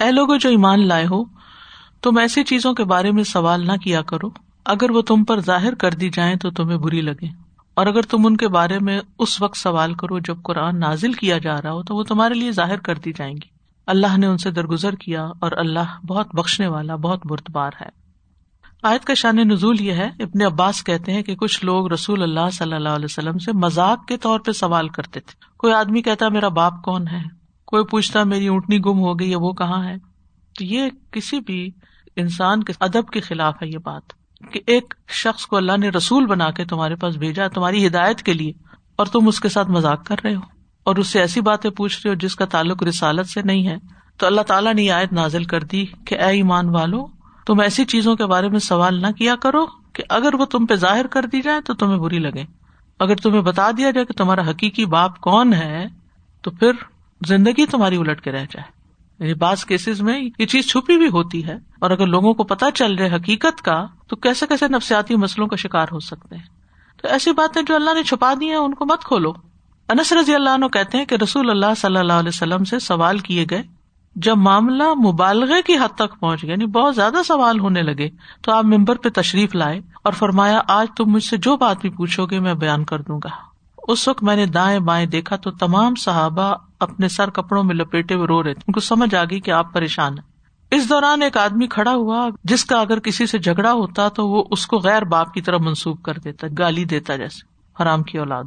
اے 0.00 0.10
لوگ 0.10 0.36
جو 0.36 0.48
ایمان 0.48 0.88
لائے 0.88 1.06
ہو، 1.06 1.24
تم 2.02 2.18
ایسی 2.18 2.44
چیزوں 2.44 2.74
کے 2.74 2.84
بارے 2.84 3.10
میں 3.10 3.24
سوال 3.24 3.66
نہ 3.66 3.72
کیا 3.72 4.02
کرو۔ 4.02 4.30
اگر 4.64 4.90
وہ 4.90 5.02
تم 5.02 5.24
پر 5.24 5.40
ظاہر 5.40 5.74
کر 5.74 5.90
دی 5.90 6.10
جائیں 6.10 6.36
تو 6.36 6.50
تمہیں 6.50 6.78
بری 6.78 7.00
لگے۔ 7.00 7.47
اور 7.78 7.86
اگر 7.86 8.02
تم 8.02 8.26
ان 8.26 8.36
کے 8.36 8.48
بارے 8.48 8.78
میں 8.78 9.00
اس 9.18 9.42
وقت 9.42 9.56
سوال 9.56 9.94
کرو 9.94 10.18
جب 10.18 10.36
قرآن 10.42 10.80
نازل 10.80 11.12
کیا 11.12 11.38
جا 11.38 11.62
رہا 11.62 11.72
ہو، 11.72 11.82
تو 11.82 11.94
وہ 11.94 12.02
تمہارے 12.02 12.34
لیے 12.34 12.52
ظاہر 12.52 12.76
کر 12.76 12.94
دی 12.94 13.12
جائیں 13.12 13.34
گی۔ 13.34 13.48
اللہ 13.86 14.18
نے 14.18 14.26
ان 14.26 14.38
سے 14.38 14.50
درگزر 14.50 14.94
کیا 14.94 15.24
اور 15.24 15.52
اللہ 15.52 16.06
بہت 16.06 16.34
بخشنے 16.34 16.66
والا، 16.66 16.96
بہت 16.96 17.26
بردبار 17.26 17.70
ہے۔ 17.80 17.88
آیت 18.82 19.04
کا 19.04 19.14
شان 19.14 19.36
نزول 19.36 19.80
یہ 19.80 19.92
ہے، 19.92 20.10
ابن 20.20 20.42
عباس 20.42 20.84
کہتے 20.84 21.12
ہیں 21.12 21.22
کہ 21.22 21.34
کچھ 21.34 21.64
لوگ 21.64 21.92
رسول 21.92 22.22
اللہ 22.22 22.50
صلی 22.52 22.72
اللہ 22.72 22.88
علیہ 22.88 23.04
وسلم 23.04 23.38
سے 23.38 23.52
مذاق 23.52 24.06
کے 24.06 24.16
طور 24.16 24.40
پہ 24.40 24.52
سوال 24.52 24.88
کرتے 24.88 25.20
تھے۔ 25.20 25.54
کوئی 25.56 25.72
آدمی 25.72 26.02
کہتا، 26.02 26.28
میرا 26.28 26.48
باپ 26.48 26.82
کون 26.82 27.08
ہے؟ 27.08 27.22
کوئی 27.66 27.84
پوچھتا، 27.84 28.24
میری 28.24 28.48
اونٹنی 28.48 28.78
گم 28.78 28.98
ہو 28.98 29.18
گئی 29.18 29.30
ہے 29.30 29.36
وہ 29.36 29.52
کہاں 29.52 29.84
ہے؟ 29.84 29.96
تو 30.58 30.64
یہ 30.64 30.88
کسی 31.10 31.40
بھی 31.40 31.70
انسان 32.16 32.62
کے 32.62 32.72
ادب 32.80 33.08
کے 33.08 33.20
خلاف 33.20 33.62
ہے 33.62 33.68
یہ 33.68 33.78
بات۔ 33.78 34.17
کہ 34.52 34.60
ایک 34.66 34.94
شخص 35.08 35.46
کو 35.46 35.56
اللہ 35.56 35.76
نے 35.76 35.88
رسول 35.88 36.26
بنا 36.26 36.50
کے 36.50 36.64
تمہارے 36.64 36.96
پاس 36.96 37.16
بھیجا، 37.16 37.48
تمہاری 37.48 37.86
ہدایت 37.86 38.22
کے 38.22 38.32
لیے، 38.32 38.52
اور 38.96 39.06
تم 39.06 39.28
اس 39.28 39.40
کے 39.40 39.48
ساتھ 39.48 39.70
مذاق 39.70 40.06
کر 40.06 40.16
رہے 40.24 40.34
ہو، 40.34 40.40
اور 40.84 40.96
اس 40.96 41.06
سے 41.06 41.20
ایسی 41.20 41.40
باتیں 41.40 41.70
پوچھ 41.70 42.00
رہے 42.04 42.10
ہو 42.10 42.14
جس 42.14 42.36
کا 42.36 42.44
تعلق 42.44 42.82
رسالت 42.82 43.26
سے 43.26 43.42
نہیں 43.42 43.66
ہے۔ 43.66 43.76
تو 44.16 44.26
اللہ 44.26 44.40
تعالیٰ 44.40 44.74
نے 44.74 44.82
یہ 44.82 44.92
آیت 44.92 45.12
نازل 45.12 45.44
کر 45.44 45.64
دی 45.64 45.86
کہ 46.06 46.14
اے 46.14 46.30
ایمان 46.30 46.68
والو، 46.68 47.06
تم 47.46 47.60
ایسی 47.60 47.84
چیزوں 47.84 48.16
کے 48.16 48.26
بارے 48.26 48.48
میں 48.48 48.58
سوال 48.58 49.02
نہ 49.02 49.06
کیا 49.06 49.36
کرو 49.36 49.66
کہ 49.92 50.02
اگر 50.08 50.34
وہ 50.34 50.44
تم 50.44 50.66
پہ 50.66 50.74
ظاہر 50.74 51.06
کر 51.06 51.26
دی 51.26 51.42
جائے 51.42 51.60
تو 51.60 51.74
تمہیں 51.74 51.98
بری 51.98 52.18
لگے۔ 52.18 52.44
اگر 52.98 53.16
تمہیں 53.16 53.42
بتا 53.42 53.70
دیا 53.70 53.90
جائے 53.90 54.06
کہ 54.06 54.14
تمہارا 54.16 54.50
حقیقی 54.50 54.84
باپ 54.86 55.20
کون 55.20 55.54
ہے، 55.54 55.86
تو 56.42 56.50
پھر 56.50 56.72
زندگی 57.26 57.66
تمہاری 57.66 57.96
الٹ 57.96 58.20
کے 58.20 58.32
رہ 58.32 58.44
جائے۔ 58.50 58.77
یعنی 59.20 59.34
بعض 59.34 59.64
کیسز 59.64 60.00
میں 60.00 60.20
یہ 60.38 60.46
چیز 60.46 60.66
چھپی 60.66 60.96
بھی 60.96 61.08
ہوتی 61.08 61.46
ہے 61.46 61.54
اور 61.54 61.90
اگر 61.90 62.06
لوگوں 62.06 62.34
کو 62.34 62.44
پتا 62.44 62.70
چل 62.70 62.94
رہے 62.94 63.16
حقیقت 63.16 63.62
کا، 63.62 63.86
تو 64.08 64.16
کیسے 64.16 64.46
کیسے 64.46 64.68
نفسیاتی 64.68 65.16
مسئلوں 65.16 65.46
کا 65.46 65.56
شکار 65.56 65.86
ہو 65.92 66.00
سکتے 66.00 66.36
ہیں؟ 66.36 66.44
تو 67.02 67.08
ایسی 67.08 67.32
باتیں 67.32 67.62
جو 67.62 67.74
اللہ 67.74 67.94
نے 67.94 68.02
چھپا 68.02 68.34
دی 68.40 68.48
ہیں، 68.48 68.56
ان 68.56 68.74
کو 68.74 68.86
مت 68.86 69.04
کھولو۔ 69.04 69.32
انس 69.88 70.12
رضی 70.12 70.34
اللہ 70.34 70.50
عنہ 70.50 70.66
کہتے 70.66 70.98
ہیں 70.98 71.04
کہ 71.04 71.14
رسول 71.14 71.50
اللہ 71.50 71.74
صلی 71.76 71.96
اللہ 71.96 72.12
علیہ 72.12 72.28
وسلم 72.28 72.64
سے 72.64 72.78
سوال 72.78 73.18
کیے 73.18 73.46
گئے۔ 73.50 73.62
جب 74.16 74.36
معاملہ 74.36 74.94
مبالغے 74.94 75.62
کی 75.62 75.76
حد 75.76 75.94
تک 75.94 76.20
پہنچ 76.20 76.42
گیا 76.42 76.50
یعنی 76.50 76.66
بہت 76.66 76.94
زیادہ 76.94 77.16
سوال 77.26 77.60
ہونے 77.60 77.82
لگے، 77.82 78.10
تو 78.42 78.52
آپ 78.52 78.64
ممبر 78.64 78.96
پہ 78.96 79.08
تشریف 79.08 79.54
لائے 79.54 79.80
اور 80.04 80.12
فرمایا، 80.12 80.60
آج 80.68 80.86
تم 80.96 81.04
مجھ 81.04 81.24
سے 81.24 81.36
جو 81.36 81.56
بات 81.56 81.80
بھی 81.80 81.90
پوچھو 81.90 82.26
گے، 82.26 82.40
میں 82.40 82.54
بیان 82.54 82.84
کر 82.84 83.02
دوں 83.02 83.20
گا۔ 83.24 83.28
اس 83.88 84.08
وقت 84.08 84.22
میں 84.22 84.36
نے 84.36 84.46
دائیں 84.46 84.78
بائیں 84.78 85.06
دیکھا 85.06 85.36
تو 85.36 85.50
تمام 85.50 85.94
صحابہ 85.94 86.54
اپنے 86.80 87.08
سر 87.08 87.30
کپڑوں 87.30 87.64
میں 87.64 87.74
لپیٹے 87.74 88.14
ہوئے 88.14 88.26
رو 88.26 88.42
رہے 88.42 88.54
تھے۔ 88.54 88.62
ان 88.68 88.72
کو 88.72 88.80
سمجھ 88.80 89.14
آ 89.14 89.24
گئی 89.24 89.40
کہ 89.40 89.50
آپ 89.50 89.72
پریشان 89.72 90.12
ہیں۔ 90.12 90.38
اس 90.70 90.88
دوران 90.88 91.22
ایک 91.22 91.36
آدمی 91.36 91.66
کھڑا 91.66 91.94
ہوا، 91.94 92.28
جس 92.44 92.64
کا 92.64 92.80
اگر 92.80 92.98
کسی 92.98 93.26
سے 93.26 93.38
جھگڑا 93.38 93.72
ہوتا 93.72 94.08
تو 94.08 94.28
وہ 94.28 94.44
اس 94.50 94.66
کو 94.66 94.78
غیر 94.78 95.02
باپ 95.02 95.34
کی 95.34 95.40
طرف 95.40 95.60
منسوخ 95.60 96.02
کر 96.02 96.14
دیتا، 96.14 96.46
گالی 96.58 96.84
دیتا 96.84 97.16
جیسے، 97.16 97.46
حرام 97.82 98.02
کی 98.02 98.18
اولاد 98.18 98.44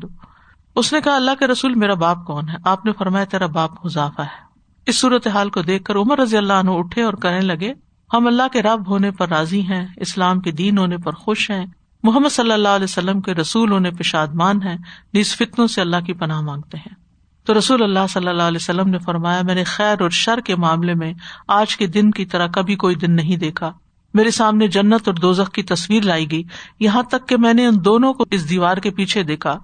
اس 0.76 0.94
نے 0.94 1.02
کہا، 1.02 1.16
اللہ 1.16 1.32
کے 1.40 1.48
رسول 1.48 1.76
میرا 1.76 1.94
باپ 1.94 2.26
کون 2.26 2.50
ہے؟ 2.50 2.56
آپ 2.66 2.86
نے 2.86 2.92
فرمایا، 2.92 3.26
تیرا 3.26 3.46
باپ 3.46 3.86
حذافہ 3.86 4.22
ہے۔ 4.22 4.52
اس 4.86 4.98
صورت 5.00 5.28
حال 5.28 5.50
کو 5.50 5.62
دیکھ 5.62 5.84
کر 5.84 5.96
عمر 5.96 6.20
رضی 6.20 6.38
اللہ 6.38 6.54
عنہ 6.54 6.72
اٹھے 6.72 7.04
اور 7.04 7.14
کہنے 7.14 7.42
لگے، 7.42 7.74
ہم 8.14 8.28
اللہ 8.28 8.48
کے 8.54 8.62
رب 8.62 8.90
ہونے 8.90 9.12
پر 9.12 9.28
راضی 9.30 9.62
ہیں، 9.62 9.88
اسلام 9.96 10.40
کے 10.40 10.52
دین 10.52 10.78
ہونے 10.78 10.98
پر 10.98 11.14
خوش 11.14 11.52
ہیں۔ 11.52 11.66
محمد 12.04 12.30
صلی 12.30 12.52
اللہ 12.52 12.70
علیہ 12.70 12.84
وسلم 12.84 13.22
کے 13.22 13.34
رسول 13.34 13.72
ہونے 13.72 13.92
پہ 13.92 14.04
شادمان 14.04 14.62
ہیں 14.62 14.78
نیز 15.14 15.36
فتنوں 15.36 15.68
سے 15.68 15.82
اللہ 15.82 15.98
کی 16.06 16.14
پناہ 16.14 16.42
مانگتے 16.42 16.78
ہیں۔ 16.78 16.96
تو 17.45 17.57
رسول 17.57 17.83
اللہ 17.83 18.07
صلی 18.10 18.27
اللہ 18.27 18.43
علیہ 18.43 18.57
وسلم 18.62 18.89
نے 18.89 19.00
فرمایا، 19.00 19.41
میں 19.43 19.55
نے 19.55 19.63
خیر 19.63 20.01
اور 20.01 20.10
شر 20.10 20.39
کے 20.39 20.55
معاملے 20.55 20.93
میں 20.93 21.13
آج 21.48 21.77
کے 21.77 21.88
دن 21.88 22.12
کی 22.12 22.25
طرح 22.25 22.48
کبھی 22.48 22.75
کوئی 22.75 22.95
دن 22.95 23.15
نہیں 23.15 23.38
دیکھا۔ 23.38 23.71
میرے 24.13 24.31
سامنے 24.31 24.67
جنت 24.67 25.07
اور 25.07 25.13
دوزخ 25.13 25.51
کی 25.51 25.63
تصویر 25.63 26.03
لائی 26.03 26.31
گئی۔ 26.31 26.43
یہاں 26.79 27.03
تک 27.03 27.27
کہ 27.27 27.38
میں 27.38 27.54
نے 27.54 27.65
ان 27.65 27.73
دونوں 27.86 28.13
کو 28.13 28.25
اس 28.32 28.49
دیوار 28.49 28.77
کے 28.77 28.91
پیچھے 28.91 29.23
دیکھا۔ 29.23 29.60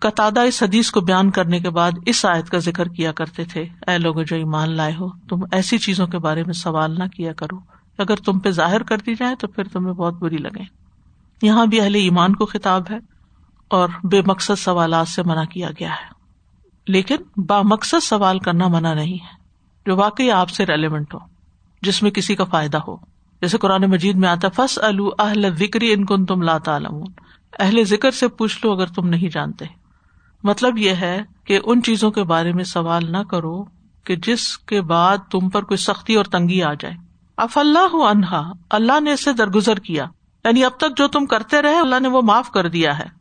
قطع 0.00 0.40
اس 0.46 0.62
حدیث 0.62 0.90
کو 0.90 1.00
بیان 1.00 1.30
کرنے 1.30 1.60
کے 1.60 1.70
بعد 1.70 1.90
اس 2.06 2.24
آیت 2.24 2.50
کا 2.50 2.58
ذکر 2.58 2.88
کیا 2.88 3.12
کرتے 3.12 3.44
تھے۔ 3.44 3.62
اے 3.86 3.98
لوگ 3.98 4.14
جو 4.26 4.36
ایمان 4.36 4.76
لائے 4.76 4.92
ہو، 4.92 5.08
تم 5.08 5.36
ایسی 5.52 5.78
چیزوں 5.78 6.06
کے 6.06 6.18
بارے 6.18 6.44
میں 6.44 6.54
سوال 6.54 6.94
نہ 6.98 7.04
کیا 7.04 7.32
کرو۔ 7.32 7.58
اگر 7.98 8.16
تم 8.16 8.38
پہ 8.38 8.50
ظاہر 8.50 8.82
کر 8.82 8.98
دی 8.98 9.14
جائے 9.14 9.34
تو 9.34 9.48
پھر 9.48 9.64
تمہیں 9.64 9.94
بہت 9.94 10.14
بری 10.14 10.36
لگے۔ 10.36 10.62
یہاں 11.42 11.66
بھی 11.66 11.80
اہل 11.80 11.94
ایمان 11.94 12.34
کو 12.34 12.46
خطاب 12.46 12.82
ہے 12.90 12.98
اور 13.68 13.88
بے 14.04 14.22
مقصد 14.26 14.58
سوالات 14.58 15.08
سے 15.08 15.22
منع 15.22 15.44
کیا 15.44 15.70
گیا 15.70 15.90
ہے۔ 15.90 16.17
لیکن 16.88 17.16
با 17.36 17.62
مقصد 17.62 18.02
سوال 18.02 18.38
کرنا 18.38 18.68
منع 18.68 18.94
نہیں 18.94 19.14
ہے۔ 19.14 19.38
جو 19.86 19.96
واقعی 19.96 20.30
آپ 20.30 20.50
سے 20.50 20.66
ریلیونٹ 20.66 21.14
ہو، 21.14 21.18
جس 21.82 22.02
میں 22.02 22.10
کسی 22.10 22.36
کا 22.36 22.44
فائدہ 22.44 22.78
ہو۔ 22.88 22.96
جیسے 23.42 23.58
قرآن 23.58 23.82
مجید 23.82 24.16
میں 24.16 24.28
آتا 24.28 24.48
فس 24.48 24.78
اہل 25.18 25.44
وکری 25.60 25.92
ان 25.92 26.04
کن 26.04 26.26
تم 26.26 26.42
لاتا 26.42 26.78
اہل 27.58 27.84
ذکر 27.84 28.10
سے 28.10 28.28
پوچھ 28.28 28.66
لو 28.66 28.72
اگر 28.72 28.86
تم 28.86 29.08
نہیں 29.08 29.28
جانتے۔ 29.28 29.64
مطلب 30.42 30.78
یہ 30.78 30.90
ہے 30.90 31.22
کہ 31.44 31.60
ان 31.64 31.82
چیزوں 31.82 32.10
کے 32.10 32.22
بارے 32.22 32.52
میں 32.52 32.64
سوال 32.64 33.12
نہ 33.12 33.18
کرو 33.18 33.64
کہ 34.04 34.16
جس 34.16 34.58
کے 34.58 34.80
بعد 34.80 35.18
تم 35.30 35.48
پر 35.48 35.64
کوئی 35.64 35.78
سختی 35.78 36.14
اور 36.14 36.24
تنگی 36.24 36.62
آ 36.62 36.74
جائے۔ 36.74 36.94
اف 37.36 37.58
اللہ 37.58 37.94
انہا 37.94 38.52
اللہ 38.70 39.00
نے 39.00 39.12
اسے 39.12 39.32
درگزر 39.32 39.78
کیا۔ 39.78 40.04
یعنی 40.44 40.64
اب 40.64 40.72
تک 40.76 40.96
جو 40.96 41.08
تم 41.08 41.26
کرتے 41.26 41.62
رہے، 41.62 41.78
اللہ 41.78 42.00
نے 42.00 42.08
وہ 42.08 42.22
معاف 42.22 42.50
کر 42.50 42.68
دیا 42.68 42.98
ہے۔ 42.98 43.17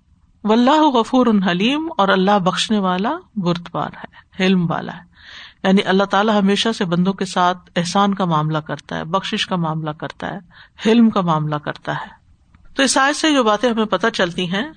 و 0.47 0.51
اللہ 0.51 0.81
غفور 0.81 1.27
حلیم 1.49 1.89
اور 1.97 2.07
اللہ 2.07 2.39
بخشنے 2.39 2.79
والا 2.79 3.17
بردبار 3.35 3.89
ہے، 3.93 4.45
حلم 4.45 4.71
والا 4.71 4.93
ہے۔ 4.93 5.01
یعنی 5.63 5.81
اللہ 5.85 6.03
تعالیٰ 6.03 6.41
ہمیشہ 6.41 6.69
سے 6.77 6.85
بندوں 6.85 7.13
کے 7.13 7.25
ساتھ 7.25 7.57
احسان 7.75 8.13
کا 8.13 8.25
معاملہ 8.25 8.57
کرتا 8.57 8.97
ہے 8.97 9.03
بخش 9.03 9.47
کا 9.47 9.55
معاملہ 9.55 9.89
کرتا 9.89 10.33
ہے، 10.33 10.39
حلم 10.85 11.09
کا 11.09 11.21
معاملہ 11.21 11.55
کرتا 11.55 11.91
ہے۔ 11.93 12.07
تو 12.75 12.83
اس 12.83 12.97
آئے 12.97 13.13
سے 13.13 13.33
جو 13.33 13.43
باتیں 13.43 13.69
ہمیں 13.69 13.85
پتہ 13.85 14.07
چلتی 14.13 14.51
ہیں 14.51 14.71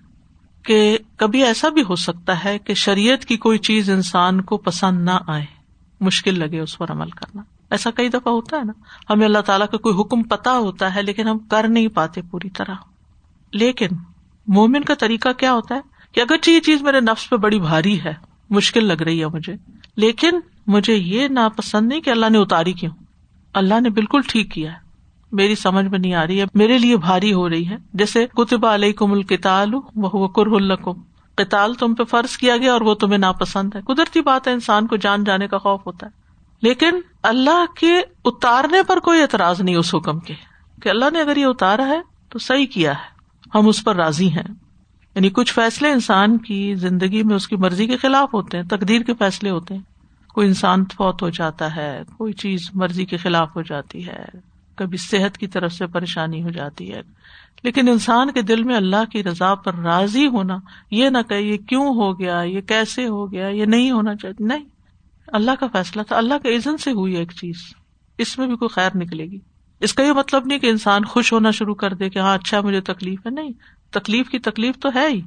کہ 0.62 0.98
کبھی 1.16 1.44
ایسا 1.44 1.68
بھی 1.68 1.82
ہو 1.88 1.96
سکتا 1.96 2.44
ہے 2.44 2.58
کہ 2.58 2.74
شریعت 2.74 3.24
کی 3.24 3.36
کوئی 3.36 3.58
چیز 3.58 3.90
انسان 3.90 4.40
کو 4.40 4.56
پسند 4.56 5.04
نہ 5.04 5.18
آئے، 5.26 5.46
مشکل 6.00 6.38
لگے 6.38 6.60
اس 6.60 6.78
پر 6.78 6.90
عمل 6.90 7.10
کرنا۔ 7.10 7.42
ایسا 7.70 7.90
کئی 7.90 8.08
دفعہ 8.08 8.32
ہوتا 8.32 8.56
ہے 8.56 8.62
نا۔ 8.64 8.72
ہمیں 9.12 9.26
اللہ 9.26 9.38
تعالیٰ 9.38 9.66
کا 9.68 9.76
کوئی 9.76 10.00
حکم 10.00 10.22
پتا 10.22 10.52
ہوتا 10.52 10.94
ہے 10.94 11.02
لیکن 11.02 11.28
ہم 11.28 11.38
کر 11.38 11.68
نہیں 11.68 11.88
پاتے 11.88 12.22
پوری 12.22 12.50
طرح۔ 12.50 12.74
لیکن 13.52 13.88
مومن 14.50 14.84
کا 14.84 14.94
طریقہ 14.94 15.28
کیا 15.32 15.52
ہوتا 15.52 15.74
ہے 15.74 15.80
کہ 16.12 16.20
اگر 16.20 16.36
یہ 16.46 16.60
چیز 16.60 16.82
میرے 16.82 17.00
نفس 17.00 17.30
پہ 17.30 17.36
بڑی 17.36 17.60
بھاری 17.60 18.04
ہے، 18.04 18.14
مشکل 18.50 18.84
لگ 18.84 19.02
رہی 19.02 19.20
ہے 19.20 19.26
مجھے، 19.26 19.54
لیکن 19.96 20.40
مجھے 20.66 20.94
یہ 20.94 21.28
ناپسند 21.28 21.88
نہیں 21.88 22.00
کہ 22.00 22.10
اللہ 22.10 22.26
نے 22.30 22.38
اتاری 22.38 22.72
کیوں۔ 22.72 22.92
اللہ 23.54 23.80
نے 23.80 23.90
بالکل 23.90 24.20
ٹھیک 24.28 24.52
کیا 24.52 24.72
ہے۔ 24.72 24.78
میری 25.32 25.54
سمجھ 25.54 25.86
میں 25.86 25.98
نہیں 25.98 26.14
آ 26.14 26.26
رہی 26.26 26.40
ہے، 26.40 26.44
میرے 26.54 26.78
لیے 26.78 26.96
بھاری 26.96 27.32
ہو 27.32 27.48
رہی 27.48 27.68
ہے۔ 27.68 27.76
جیسے 27.94 28.26
کتب 28.26 28.66
علیہ 28.66 28.92
کم 28.92 29.12
الکتال 29.12 29.74
وہ 29.96 30.28
کر 30.28 31.50
تم 31.80 31.94
پہ 31.94 32.04
فرض 32.04 32.36
کیا 32.36 32.56
گیا 32.56 32.72
اور 32.72 32.80
وہ 32.80 32.94
تمہیں 32.94 33.18
ناپسند 33.18 33.74
ہے۔ 33.74 33.80
قدرتی 33.80 34.20
بات 34.20 34.48
ہے، 34.48 34.52
انسان 34.52 34.86
کو 34.86 34.96
جان 34.96 35.24
جانے 35.24 35.48
کا 35.48 35.58
خوف 35.58 35.86
ہوتا 35.86 36.06
ہے۔ 36.06 36.10
لیکن 36.62 37.00
اللہ 37.22 37.64
کے 37.80 38.02
اتارنے 38.24 38.82
پر 38.82 39.00
کوئی 39.00 39.20
اعتراض 39.20 39.60
نہیں 39.60 39.76
اس 39.76 39.94
حکم 39.94 40.20
کے 40.20 40.34
کہ 40.82 40.88
اللہ 40.88 41.04
نے 41.12 41.20
اگر 41.20 41.36
یہ 41.36 41.46
اتارا 41.46 41.86
ہے 41.86 42.00
تو 42.28 42.38
صحیح 42.38 42.66
کیا 42.66 42.92
ہے۔ 42.92 43.19
ہم 43.54 43.68
اس 43.68 43.84
پر 43.84 43.96
راضی 43.96 44.28
ہیں۔ 44.28 44.54
یعنی 45.14 45.30
کچھ 45.30 45.52
فیصلے 45.52 45.90
انسان 45.90 46.38
کی 46.38 46.74
زندگی 46.74 47.22
میں 47.22 47.36
اس 47.36 47.48
کی 47.48 47.56
مرضی 47.56 47.86
کے 47.86 47.96
خلاف 47.96 48.34
ہوتے 48.34 48.56
ہیں، 48.56 48.64
تقدیر 48.64 49.00
کے 49.00 49.14
فیصلے 49.14 49.50
ہوتے 49.50 49.74
ہیں۔ 49.74 49.82
کوئی 50.28 50.48
انسان 50.48 50.84
فوت 50.84 51.22
ہو 51.22 51.28
جاتا 51.28 51.76
ہے، 51.76 52.02
کوئی 52.16 52.32
چیز 52.32 52.70
مرضی 52.74 53.04
کے 53.04 53.16
خلاف 53.16 53.56
ہو 53.56 53.62
جاتی 53.62 54.06
ہے، 54.06 54.24
کبھی 54.74 54.96
صحت 54.96 55.38
کی 55.38 55.46
طرف 55.46 55.72
سے 55.72 55.86
پریشانی 55.86 56.42
ہو 56.42 56.48
جاتی 56.48 56.92
ہے۔ 56.92 57.02
لیکن 57.62 57.88
انسان 57.88 58.32
کے 58.32 58.42
دل 58.42 58.62
میں 58.62 58.76
اللہ 58.76 59.04
کی 59.12 59.24
رضا 59.24 59.54
پر 59.54 59.74
راضی 59.74 60.26
ہونا، 60.26 60.56
یہ 60.90 61.08
نہ 61.08 61.18
کہ 61.28 61.34
یہ 61.34 61.56
کیوں 61.56 61.86
ہو 61.86 62.18
گیا، 62.18 62.42
یہ 62.42 62.60
کیسے 62.60 63.06
ہو 63.06 63.32
گیا، 63.32 63.48
یہ 63.48 63.64
نہیں 63.64 63.90
ہونا 63.90 64.16
چاہیے۔ 64.16 64.46
نہیں، 64.46 64.64
اللہ 65.26 65.50
کا 65.60 65.66
فیصلہ 65.66 66.02
تھا، 66.02 66.16
اللہ 66.16 66.34
کے 66.42 66.56
عزن 66.56 66.76
سے 66.76 66.90
ہوئی 66.90 67.14
ایک 67.14 67.32
چیز۔ 67.32 67.56
اس 68.18 68.38
میں 68.38 68.46
بھی 68.46 68.56
کوئی 68.56 68.68
خیر 68.68 68.90
نکلے 68.94 69.24
گی۔ 69.24 69.38
اس 69.80 69.94
کا 69.94 70.02
یہ 70.02 70.12
مطلب 70.12 70.46
نہیں 70.46 70.58
کہ 70.58 70.66
انسان 70.66 71.04
خوش 71.04 71.32
ہونا 71.32 71.50
شروع 71.50 71.74
کر 71.74 71.94
دے 71.94 72.10
کہ 72.10 72.18
ہاں 72.18 72.34
اچھا 72.34 72.60
مجھے 72.60 72.80
تکلیف 72.80 73.26
ہے۔ 73.26 73.30
نہیں، 73.30 73.50
تکلیف 73.90 74.28
کی 74.28 74.38
تکلیف 74.38 74.78
تو 74.78 74.88
ہے 74.94 75.08
ہی۔ 75.08 75.20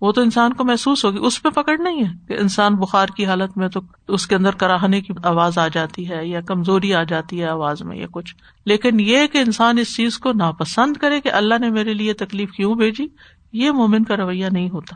وہ 0.00 0.12
تو 0.12 0.20
انسان 0.20 0.52
کو 0.52 0.64
محسوس 0.64 1.04
ہوگی۔ 1.04 1.18
اس 1.20 1.42
پہ 1.42 1.48
پکڑ 1.48 1.78
نہیں 1.78 2.04
ہے 2.04 2.12
کہ 2.28 2.36
انسان 2.40 2.74
بخار 2.74 3.06
کی 3.16 3.26
حالت 3.26 3.58
میں 3.58 3.68
تو 3.68 3.80
اس 4.08 4.26
کے 4.26 4.34
اندر 4.34 4.50
کراہنے 4.50 5.00
کی 5.00 5.12
آواز 5.24 5.58
آ 5.58 5.68
جاتی 5.68 6.10
ہے 6.10 6.26
یا 6.26 6.40
کمزوری 6.40 6.94
آ 6.94 7.02
جاتی 7.02 7.40
ہے 7.40 7.46
آواز 7.46 7.82
میں 7.82 7.96
یا 7.96 8.06
کچھ۔ 8.12 8.34
لیکن 8.66 9.00
یہ 9.00 9.26
کہ 9.26 9.38
انسان 9.38 9.78
اس 9.78 9.96
چیز 9.96 10.18
کو 10.18 10.32
ناپسند 10.32 10.96
کرے 10.96 11.20
کہ 11.20 11.32
اللہ 11.32 11.54
نے 11.60 11.70
میرے 11.70 11.94
لیے 11.94 12.12
تکلیف 12.12 12.50
کیوں 12.50 12.74
بھیجی، 12.74 13.06
یہ 13.52 13.70
مومن 13.70 14.04
کا 14.04 14.16
رویہ 14.16 14.46
نہیں 14.52 14.70
ہوتا۔ 14.70 14.94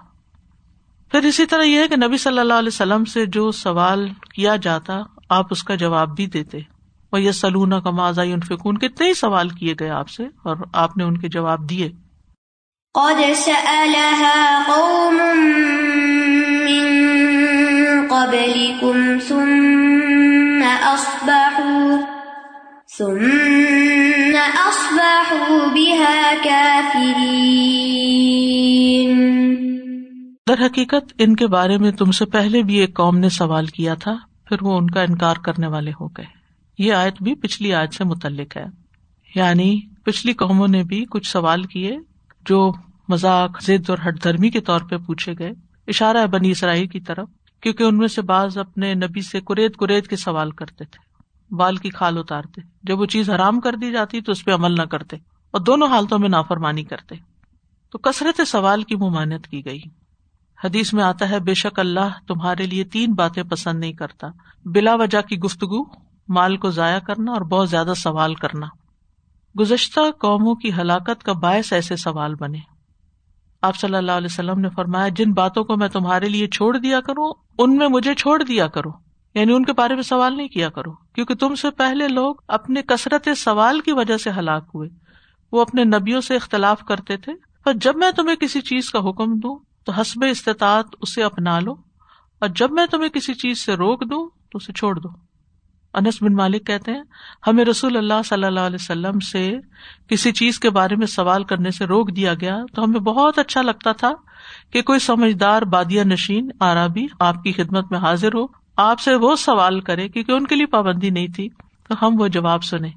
پھر 1.11 1.21
اسی 1.21 1.47
طرح 1.47 1.63
یہ 1.63 1.79
ہے 1.79 1.89
کہ 1.89 1.97
نبی 1.97 2.17
صلی 2.17 2.39
اللہ 2.39 2.55
علیہ 2.55 2.69
وسلم 2.69 3.05
سے 3.05 3.27
جو 3.27 3.51
سوال 3.53 4.09
کیا 4.35 4.57
جاتا، 4.57 5.01
آپ 5.29 5.47
اس 5.51 5.65
کا 5.65 5.75
جواب 5.75 6.17
بھی 6.17 6.27
دیتے۔ 6.27 6.74
وہ 7.15 7.21
یہ 7.21 7.31
سلونا 7.31 7.81
کا 7.81 7.91
ماضا 7.91 8.23
فکون 8.49 8.79
کتنے 8.79 9.09
ہی 9.09 9.15
سوال 9.15 9.49
کیے 9.49 9.75
گئے 9.81 9.91
آپ 9.91 10.09
سے 10.09 10.23
اور 10.23 10.57
آپ 10.73 10.97
نے 10.97 11.05
ان 11.05 11.19
کے 11.19 11.29
جواب 11.29 11.71
دیے۔ 11.71 11.89
قد 12.95 13.35
سألها 13.37 14.63
قوم 14.67 15.15
من 16.65 16.87
قبلكم 18.09 19.19
ثم 19.29 20.63
أصبحوا 20.83 21.97
ثم 22.99 24.37
أصبحوا 24.69 25.67
بها 25.67 26.31
كافرين۔ 26.45 27.35
در 30.49 30.67
حقیقت 30.67 31.13
ان 31.19 31.37
کے 31.37 31.47
بارے 31.47 31.79
میں 31.79 31.91
تم 31.91 32.11
سے 32.11 32.25
پہلے 32.25 32.63
بھی 32.63 32.75
ایک 32.75 32.97
قوم 32.97 33.19
نے 33.19 33.29
سوال 33.29 33.67
کیا 33.67 33.95
تھا 33.95 34.17
پھر 34.49 34.57
وہ 34.63 34.79
ان 34.79 34.91
کا 34.91 35.03
انکار 35.03 35.37
کرنے 35.37 35.67
والے 35.67 35.91
ہو 36.01 36.09
گئے۔ 36.09 36.44
یہ 36.79 36.93
آیت 36.93 37.23
بھی 37.23 37.35
پچھلی 37.35 37.75
آیت 37.75 37.95
سے 37.95 38.05
متعلق 38.05 38.57
ہے۔ 38.57 38.65
یعنی 39.35 39.81
پچھلی 40.05 40.33
قوموں 40.33 40.69
نے 40.69 40.85
بھی 40.85 41.05
کچھ 41.11 41.31
سوال 41.31 41.63
کیے 41.63 41.99
جو 42.49 42.73
مذاق، 43.09 43.63
ضد 43.63 43.91
اور 43.91 43.99
ہٹ 44.09 44.25
دھرمی 44.25 44.51
کے 44.51 44.61
طور 44.61 44.81
پہ 44.81 44.97
پوچھے 44.97 45.35
گئے۔ 45.39 45.51
اشارہ 45.87 46.17
ہے 46.17 46.27
بنی 46.27 46.51
اسرائیل 46.51 46.87
کی 46.87 47.01
طرف 47.01 47.29
کیونکہ 47.61 47.83
ان 47.83 47.99
میں 47.99 48.09
سے 48.09 48.23
بعض 48.23 48.59
اپنے 48.59 48.95
نبی 48.95 49.21
سے 49.23 49.41
کریت 49.41 49.77
کریت 49.77 50.09
کے 50.09 50.17
سوال 50.17 50.51
کرتے 50.51 50.85
تھے۔ 50.85 51.15
بال 51.55 51.77
کی 51.77 51.89
کھال 51.89 52.19
اتارتے۔ 52.19 52.61
جب 52.83 53.01
وہ 53.01 53.07
چیز 53.07 53.31
حرام 53.31 53.61
کر 53.61 53.77
دی 53.77 53.93
جاتی 53.93 54.21
تو 54.21 54.33
اس 54.33 54.45
پہ 54.45 54.53
عمل 54.53 54.75
نہ 54.75 54.83
کرتے 54.83 55.17
اور 55.51 55.61
دونوں 55.61 55.89
حالتوں 55.89 56.19
میں 56.19 56.29
نافرمانی 56.29 56.85
کرتے۔ 56.85 57.15
تو 57.93 57.99
کثرت 57.99 58.41
سوال 58.49 58.83
کی 58.83 58.97
ممانت 58.97 59.47
کی 59.47 59.65
گئی۔ 59.65 59.81
حدیث 60.65 60.95
میں 60.95 61.05
آتا 61.05 61.31
ہے، 61.31 61.41
بے 61.41 61.55
شک 61.55 61.79
اللہ 61.79 62.27
تمہارے 62.29 62.67
لیے 62.67 62.85
تین 62.85 63.13
باتیں 63.13 63.43
پسند 63.43 63.81
نہیں 63.81 63.93
کرتا۔ 63.93 64.27
بلا 64.65 64.95
وجہ 64.95 65.21
کی 65.21 65.39
گفتگو 65.39 66.05
مال 66.29 66.57
کو 66.57 66.71
ضائع 66.71 66.99
کرنا 66.99 67.33
اور 67.33 67.41
بہت 67.41 67.71
زیادہ 67.71 67.93
سوال 67.97 68.35
کرنا۔ 68.35 68.67
گزشتہ 69.61 70.01
قوموں 70.21 70.55
کی 70.55 70.73
ہلاکت 70.73 71.23
کا 71.23 71.33
باعث 71.33 71.73
ایسے 71.73 71.97
سوال 71.97 72.35
بنے۔ 72.35 72.59
آپ 73.63 73.77
صلی 73.77 73.95
اللہ 73.95 74.13
علیہ 74.13 74.29
وسلم 74.31 74.61
نے 74.61 74.69
فرمایا، 74.69 75.09
جن 75.09 75.33
باتوں 75.33 75.65
کو 75.65 75.77
میں 75.77 75.89
تمہارے 75.89 76.29
لیے 76.29 76.49
چھوڑ 76.49 76.79
دیا 76.79 77.01
کروں، 77.01 77.35
ان 77.59 77.77
میں 77.77 77.89
مجھے 77.89 78.15
چھوڑ 78.15 78.43
دیا 78.43 78.67
کرو۔ 78.67 78.91
یعنی 79.35 79.53
ان 79.53 79.65
کے 79.65 79.73
بارے 79.73 79.95
میں 79.95 80.03
سوال 80.03 80.37
نہیں 80.37 80.49
کیا 80.49 80.71
کرو، 80.71 80.93
کیونکہ 80.93 81.35
تم 81.35 81.55
سے 81.55 81.71
پہلے 81.71 82.09
لوگ 82.09 82.35
اپنے 82.49 82.83
کثرت 82.83 83.29
سوال 83.37 83.81
کی 83.81 83.93
وجہ 83.93 84.17
سے 84.17 84.31
ہلاک 84.31 84.65
ہوئے۔ 84.75 84.89
وہ 85.53 85.61
اپنے 85.61 85.85
نبیوں 85.85 86.21
سے 86.21 86.37
اختلاف 86.37 86.81
کرتے 86.81 87.17
تھے۔ 87.17 87.33
پر 87.65 87.73
جب 87.73 87.97
میں 87.97 88.11
تمہیں 88.11 88.37
کسی 88.37 88.61
چیز 88.61 88.91
کا 88.91 88.99
حکم 88.99 89.39
دوں، 89.39 89.59
تو 89.85 89.93
حسب 89.93 90.25
استطاعت 90.31 90.85
اسے 91.01 91.23
اپنا 91.23 91.59
لو، 91.61 91.73
اور 92.39 92.49
جب 92.49 92.73
میں 92.73 92.87
تمہیں 92.87 93.09
کسی 93.09 93.35
چیز 93.35 93.59
سے 93.59 93.75
روک 93.75 94.01
دوں، 94.01 94.29
تو 94.53 94.57
اسے 94.57 94.73
چھوڑ 94.73 95.01
دو۔ 95.01 95.09
انس 95.95 96.23
بن 96.23 96.35
مالک 96.35 96.67
کہتے 96.67 96.93
ہیں، 96.93 97.03
ہمیں 97.47 97.65
رسول 97.65 97.97
اللہ 97.97 98.23
صلی 98.25 98.45
اللہ 98.45 98.61
علیہ 98.61 98.79
وسلم 98.81 99.21
سے 99.21 99.53
کسی 100.09 100.33
چیز 100.33 100.61
کے 100.61 100.71
بارے 100.71 100.97
میں 100.97 101.07
سوال 101.07 101.45
کرنے 101.45 101.71
سے 101.71 101.85
روک 101.85 102.17
دیا 102.17 102.35
گیا 102.35 102.59
تو 102.75 102.85
ہمیں 102.85 103.01
بہت 103.01 103.39
اچھا 103.39 103.63
لگتا 103.63 103.93
تھا 103.93 104.13
کہ 104.73 104.83
کوئی 104.83 104.99
سمجھدار 104.99 105.63
بادیا 105.63 106.03
نشین 106.05 106.51
آرابی 106.61 107.07
آپ 107.21 107.43
کی 107.43 107.53
خدمت 107.53 107.85
میں 107.91 107.99
حاضر 107.99 108.29
ہو، 108.29 108.47
آپ 108.77 109.01
سے 109.01 109.15
وہ 109.15 109.37
سوال 109.37 109.81
کرے 109.81 110.09
کیونکہ 110.09 110.33
ان 110.33 110.47
کے 110.47 110.55
لیے 110.55 110.67
پابندی 110.67 111.11
نہیں 111.11 111.29
تھی۔ 111.29 111.49
تو 111.89 112.07
ہم 112.07 112.21
وہ 112.21 112.29
جواب 112.29 112.65
سنیں۔ 112.65 112.91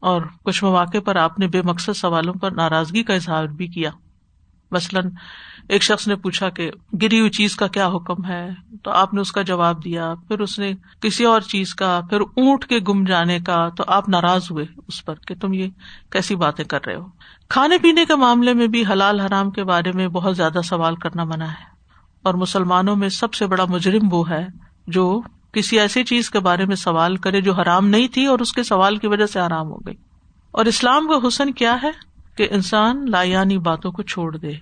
اور 0.00 0.22
کچھ 0.44 0.64
مواقع 0.64 0.98
پر 1.04 1.16
آپ 1.16 1.38
نے 1.38 1.46
بے 1.46 1.62
مقصد 1.62 1.96
سوالوں 1.96 2.34
پر 2.34 2.50
ناراضگی 2.50 3.02
کا 3.02 3.14
اظہار 3.14 3.44
بھی 3.44 3.66
کیا۔ 3.66 3.90
مثلاً 4.70 5.10
ایک 5.68 5.82
شخص 5.82 6.08
نے 6.08 6.16
پوچھا 6.16 6.48
کہ 6.48 6.70
گری 7.02 7.20
ہوئی 7.20 7.30
چیز 7.30 7.56
کا 7.56 7.66
کیا 7.66 7.88
حکم 7.88 8.24
ہے؟ 8.24 8.48
تو 8.82 8.90
آپ 8.90 9.14
نے 9.14 9.20
اس 9.20 9.32
کا 9.32 9.42
جواب 9.42 9.84
دیا، 9.84 10.14
پھر 10.28 10.40
اس 10.40 10.58
نے 10.58 10.72
کسی 11.00 11.24
اور 11.24 11.40
چیز 11.40 11.74
کا، 11.74 12.00
پھر 12.10 12.20
اونٹ 12.20 12.64
کے 12.64 12.78
گم 12.88 13.04
جانے 13.04 13.38
کا، 13.38 13.68
تو 13.68 13.84
آپ 13.86 14.08
ناراض 14.08 14.42
ہوئے 14.50 14.64
اس 14.88 15.04
پر 15.04 15.14
کہ 15.14 15.34
تم 15.34 15.52
یہ 15.52 15.68
کیسی 16.10 16.36
باتیں 16.36 16.64
کر 16.64 16.78
رہے 16.86 16.94
ہو۔ 16.94 17.06
کھانے 17.48 17.78
پینے 17.78 18.04
کے 18.04 18.14
معاملے 18.14 18.54
میں 18.54 18.66
بھی 18.66 18.84
حلال 18.92 19.20
حرام 19.20 19.50
کے 19.50 19.64
بارے 19.64 19.92
میں 19.92 20.08
بہت 20.08 20.36
زیادہ 20.36 20.58
سوال 20.64 20.96
کرنا 20.96 21.24
منع 21.24 21.44
ہے۔ 21.44 21.78
اور 22.22 22.34
مسلمانوں 22.34 22.96
میں 22.96 23.08
سب 23.08 23.34
سے 23.34 23.46
بڑا 23.46 23.64
مجرم 23.64 24.08
وہ 24.10 24.30
ہے 24.30 24.46
جو 24.86 25.20
کسی 25.52 25.80
ایسی 25.80 26.04
چیز 26.04 26.30
کے 26.30 26.40
بارے 26.40 26.66
میں 26.66 26.76
سوال 26.76 27.16
کرے 27.16 27.40
جو 27.40 27.52
حرام 27.52 27.86
نہیں 27.86 28.08
تھی 28.08 28.26
اور 28.26 28.38
اس 28.38 28.52
کے 28.52 28.62
سوال 28.62 28.96
کی 28.96 29.06
وجہ 29.06 29.26
سے 29.26 29.40
آرام 29.40 29.66
ہو 29.66 29.78
گئی۔ 29.78 29.94
اور 30.50 30.64
اسلام 30.64 31.08
کا 31.08 31.28
حسن 31.28 31.52
کیا 31.52 31.76
ہے؟ 31.82 32.07
کہ 32.38 32.48
انسان 32.50 33.10
لایانی 33.10 33.58
باتوں 33.58 33.92
کو 33.92 34.02
چھوڑ 34.02 34.36
دے۔ 34.36 34.52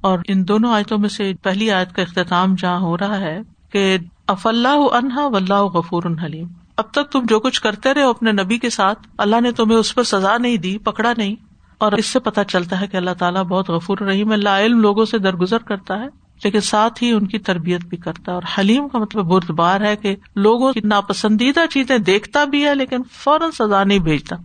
اور 0.00 0.18
ان 0.28 0.48
دونوں 0.48 0.72
آیتوں 0.72 0.98
میں 0.98 1.08
سے 1.08 1.32
پہلی 1.42 1.70
آیت 1.70 1.92
کا 1.92 2.02
اختتام 2.02 2.54
جہاں 2.54 2.80
ہو 2.80 2.98
رہا 2.98 3.20
ہے 3.20 3.40
کہ 3.72 3.98
اف 4.28 4.46
اللہ 4.46 4.68
انہا 4.68 5.26
و 5.26 5.36
اللہ 5.36 5.62
غفور 5.62 6.02
حلیم۔ 6.24 6.48
اب 6.76 6.84
تک 6.90 7.12
تم 7.12 7.20
جو 7.28 7.40
کچھ 7.40 7.60
کرتے 7.60 7.94
رہے 7.94 8.02
اپنے 8.02 8.32
نبی 8.32 8.58
کے 8.58 8.70
ساتھ، 8.70 9.08
اللہ 9.18 9.40
نے 9.40 9.52
تمہیں 9.52 9.78
اس 9.78 9.94
پر 9.94 10.02
سزا 10.02 10.38
نہیں 10.38 10.56
دی، 10.56 10.78
پکڑا 10.78 11.12
نہیں۔ 11.16 11.34
اور 11.78 11.92
اس 11.92 12.06
سے 12.06 12.20
پتا 12.20 12.44
چلتا 12.44 12.80
ہے 12.80 12.86
کہ 12.86 12.96
اللہ 12.96 13.10
تعالیٰ 13.18 13.42
بہت 13.42 13.70
غفور 13.70 13.98
رحیم 13.98 14.32
اللہ 14.32 14.48
علم 14.48 14.80
لوگوں 14.80 15.04
سے 15.04 15.18
درگزر 15.18 15.58
کرتا 15.58 16.00
ہے، 16.00 16.06
لیکن 16.44 16.60
ساتھ 16.60 17.02
ہی 17.02 17.12
ان 17.12 17.26
کی 17.26 17.38
تربیت 17.38 17.84
بھی 17.84 17.96
کرتا 17.96 18.32
ہے۔ 18.32 18.34
اور 18.34 18.42
حلیم 18.58 18.88
کا 18.88 18.98
مطلب 18.98 19.24
برد 19.24 19.50
بار 19.50 19.80
ہے 19.80 19.96
کہ 19.96 20.16
لوگوں 20.36 20.72
کی 20.72 20.80
ناپسندیدہ 20.84 21.60
چیزیں 21.70 21.98
دیکھتا 21.98 22.44
بھی 22.44 22.64
ہے، 22.64 22.74
لیکن 22.74 22.98
فوراً 23.12 23.50
سزا 23.50 23.84
نہیں 23.84 23.98
بھیجتا۔ 23.98 24.36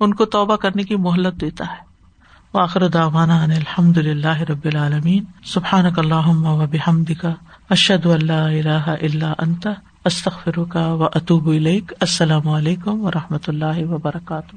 ان 0.00 0.14
کو 0.14 0.24
توبہ 0.24 0.56
کرنے 0.56 0.82
کی 0.82 0.96
مہلت 0.96 1.40
دیتا 1.40 1.64
ہے۔ 1.66 1.93
واخر 2.54 2.88
داوانا 2.88 3.42
الحمد 3.42 3.98
للہ 3.98 4.40
رب 4.40 4.64
العالمین. 4.64 5.24
سبحان 5.44 5.86
اللہم 5.96 6.46
و 6.46 6.66
بحمدک 6.66 7.20
کا 7.20 7.34
اشد 7.70 8.06
اللہ 8.06 8.32
الہ 8.32 8.84
الا 8.86 9.32
انت، 9.38 9.66
استغفرک 10.04 10.76
و 10.76 11.06
و 11.46 11.50
الیک. 11.50 11.92
السلام 12.00 12.48
علیکم 12.48 13.04
و 13.04 13.10
رحمۃ 13.10 13.48
اللہ 13.48 13.84
وبرکاتہ. 13.90 14.56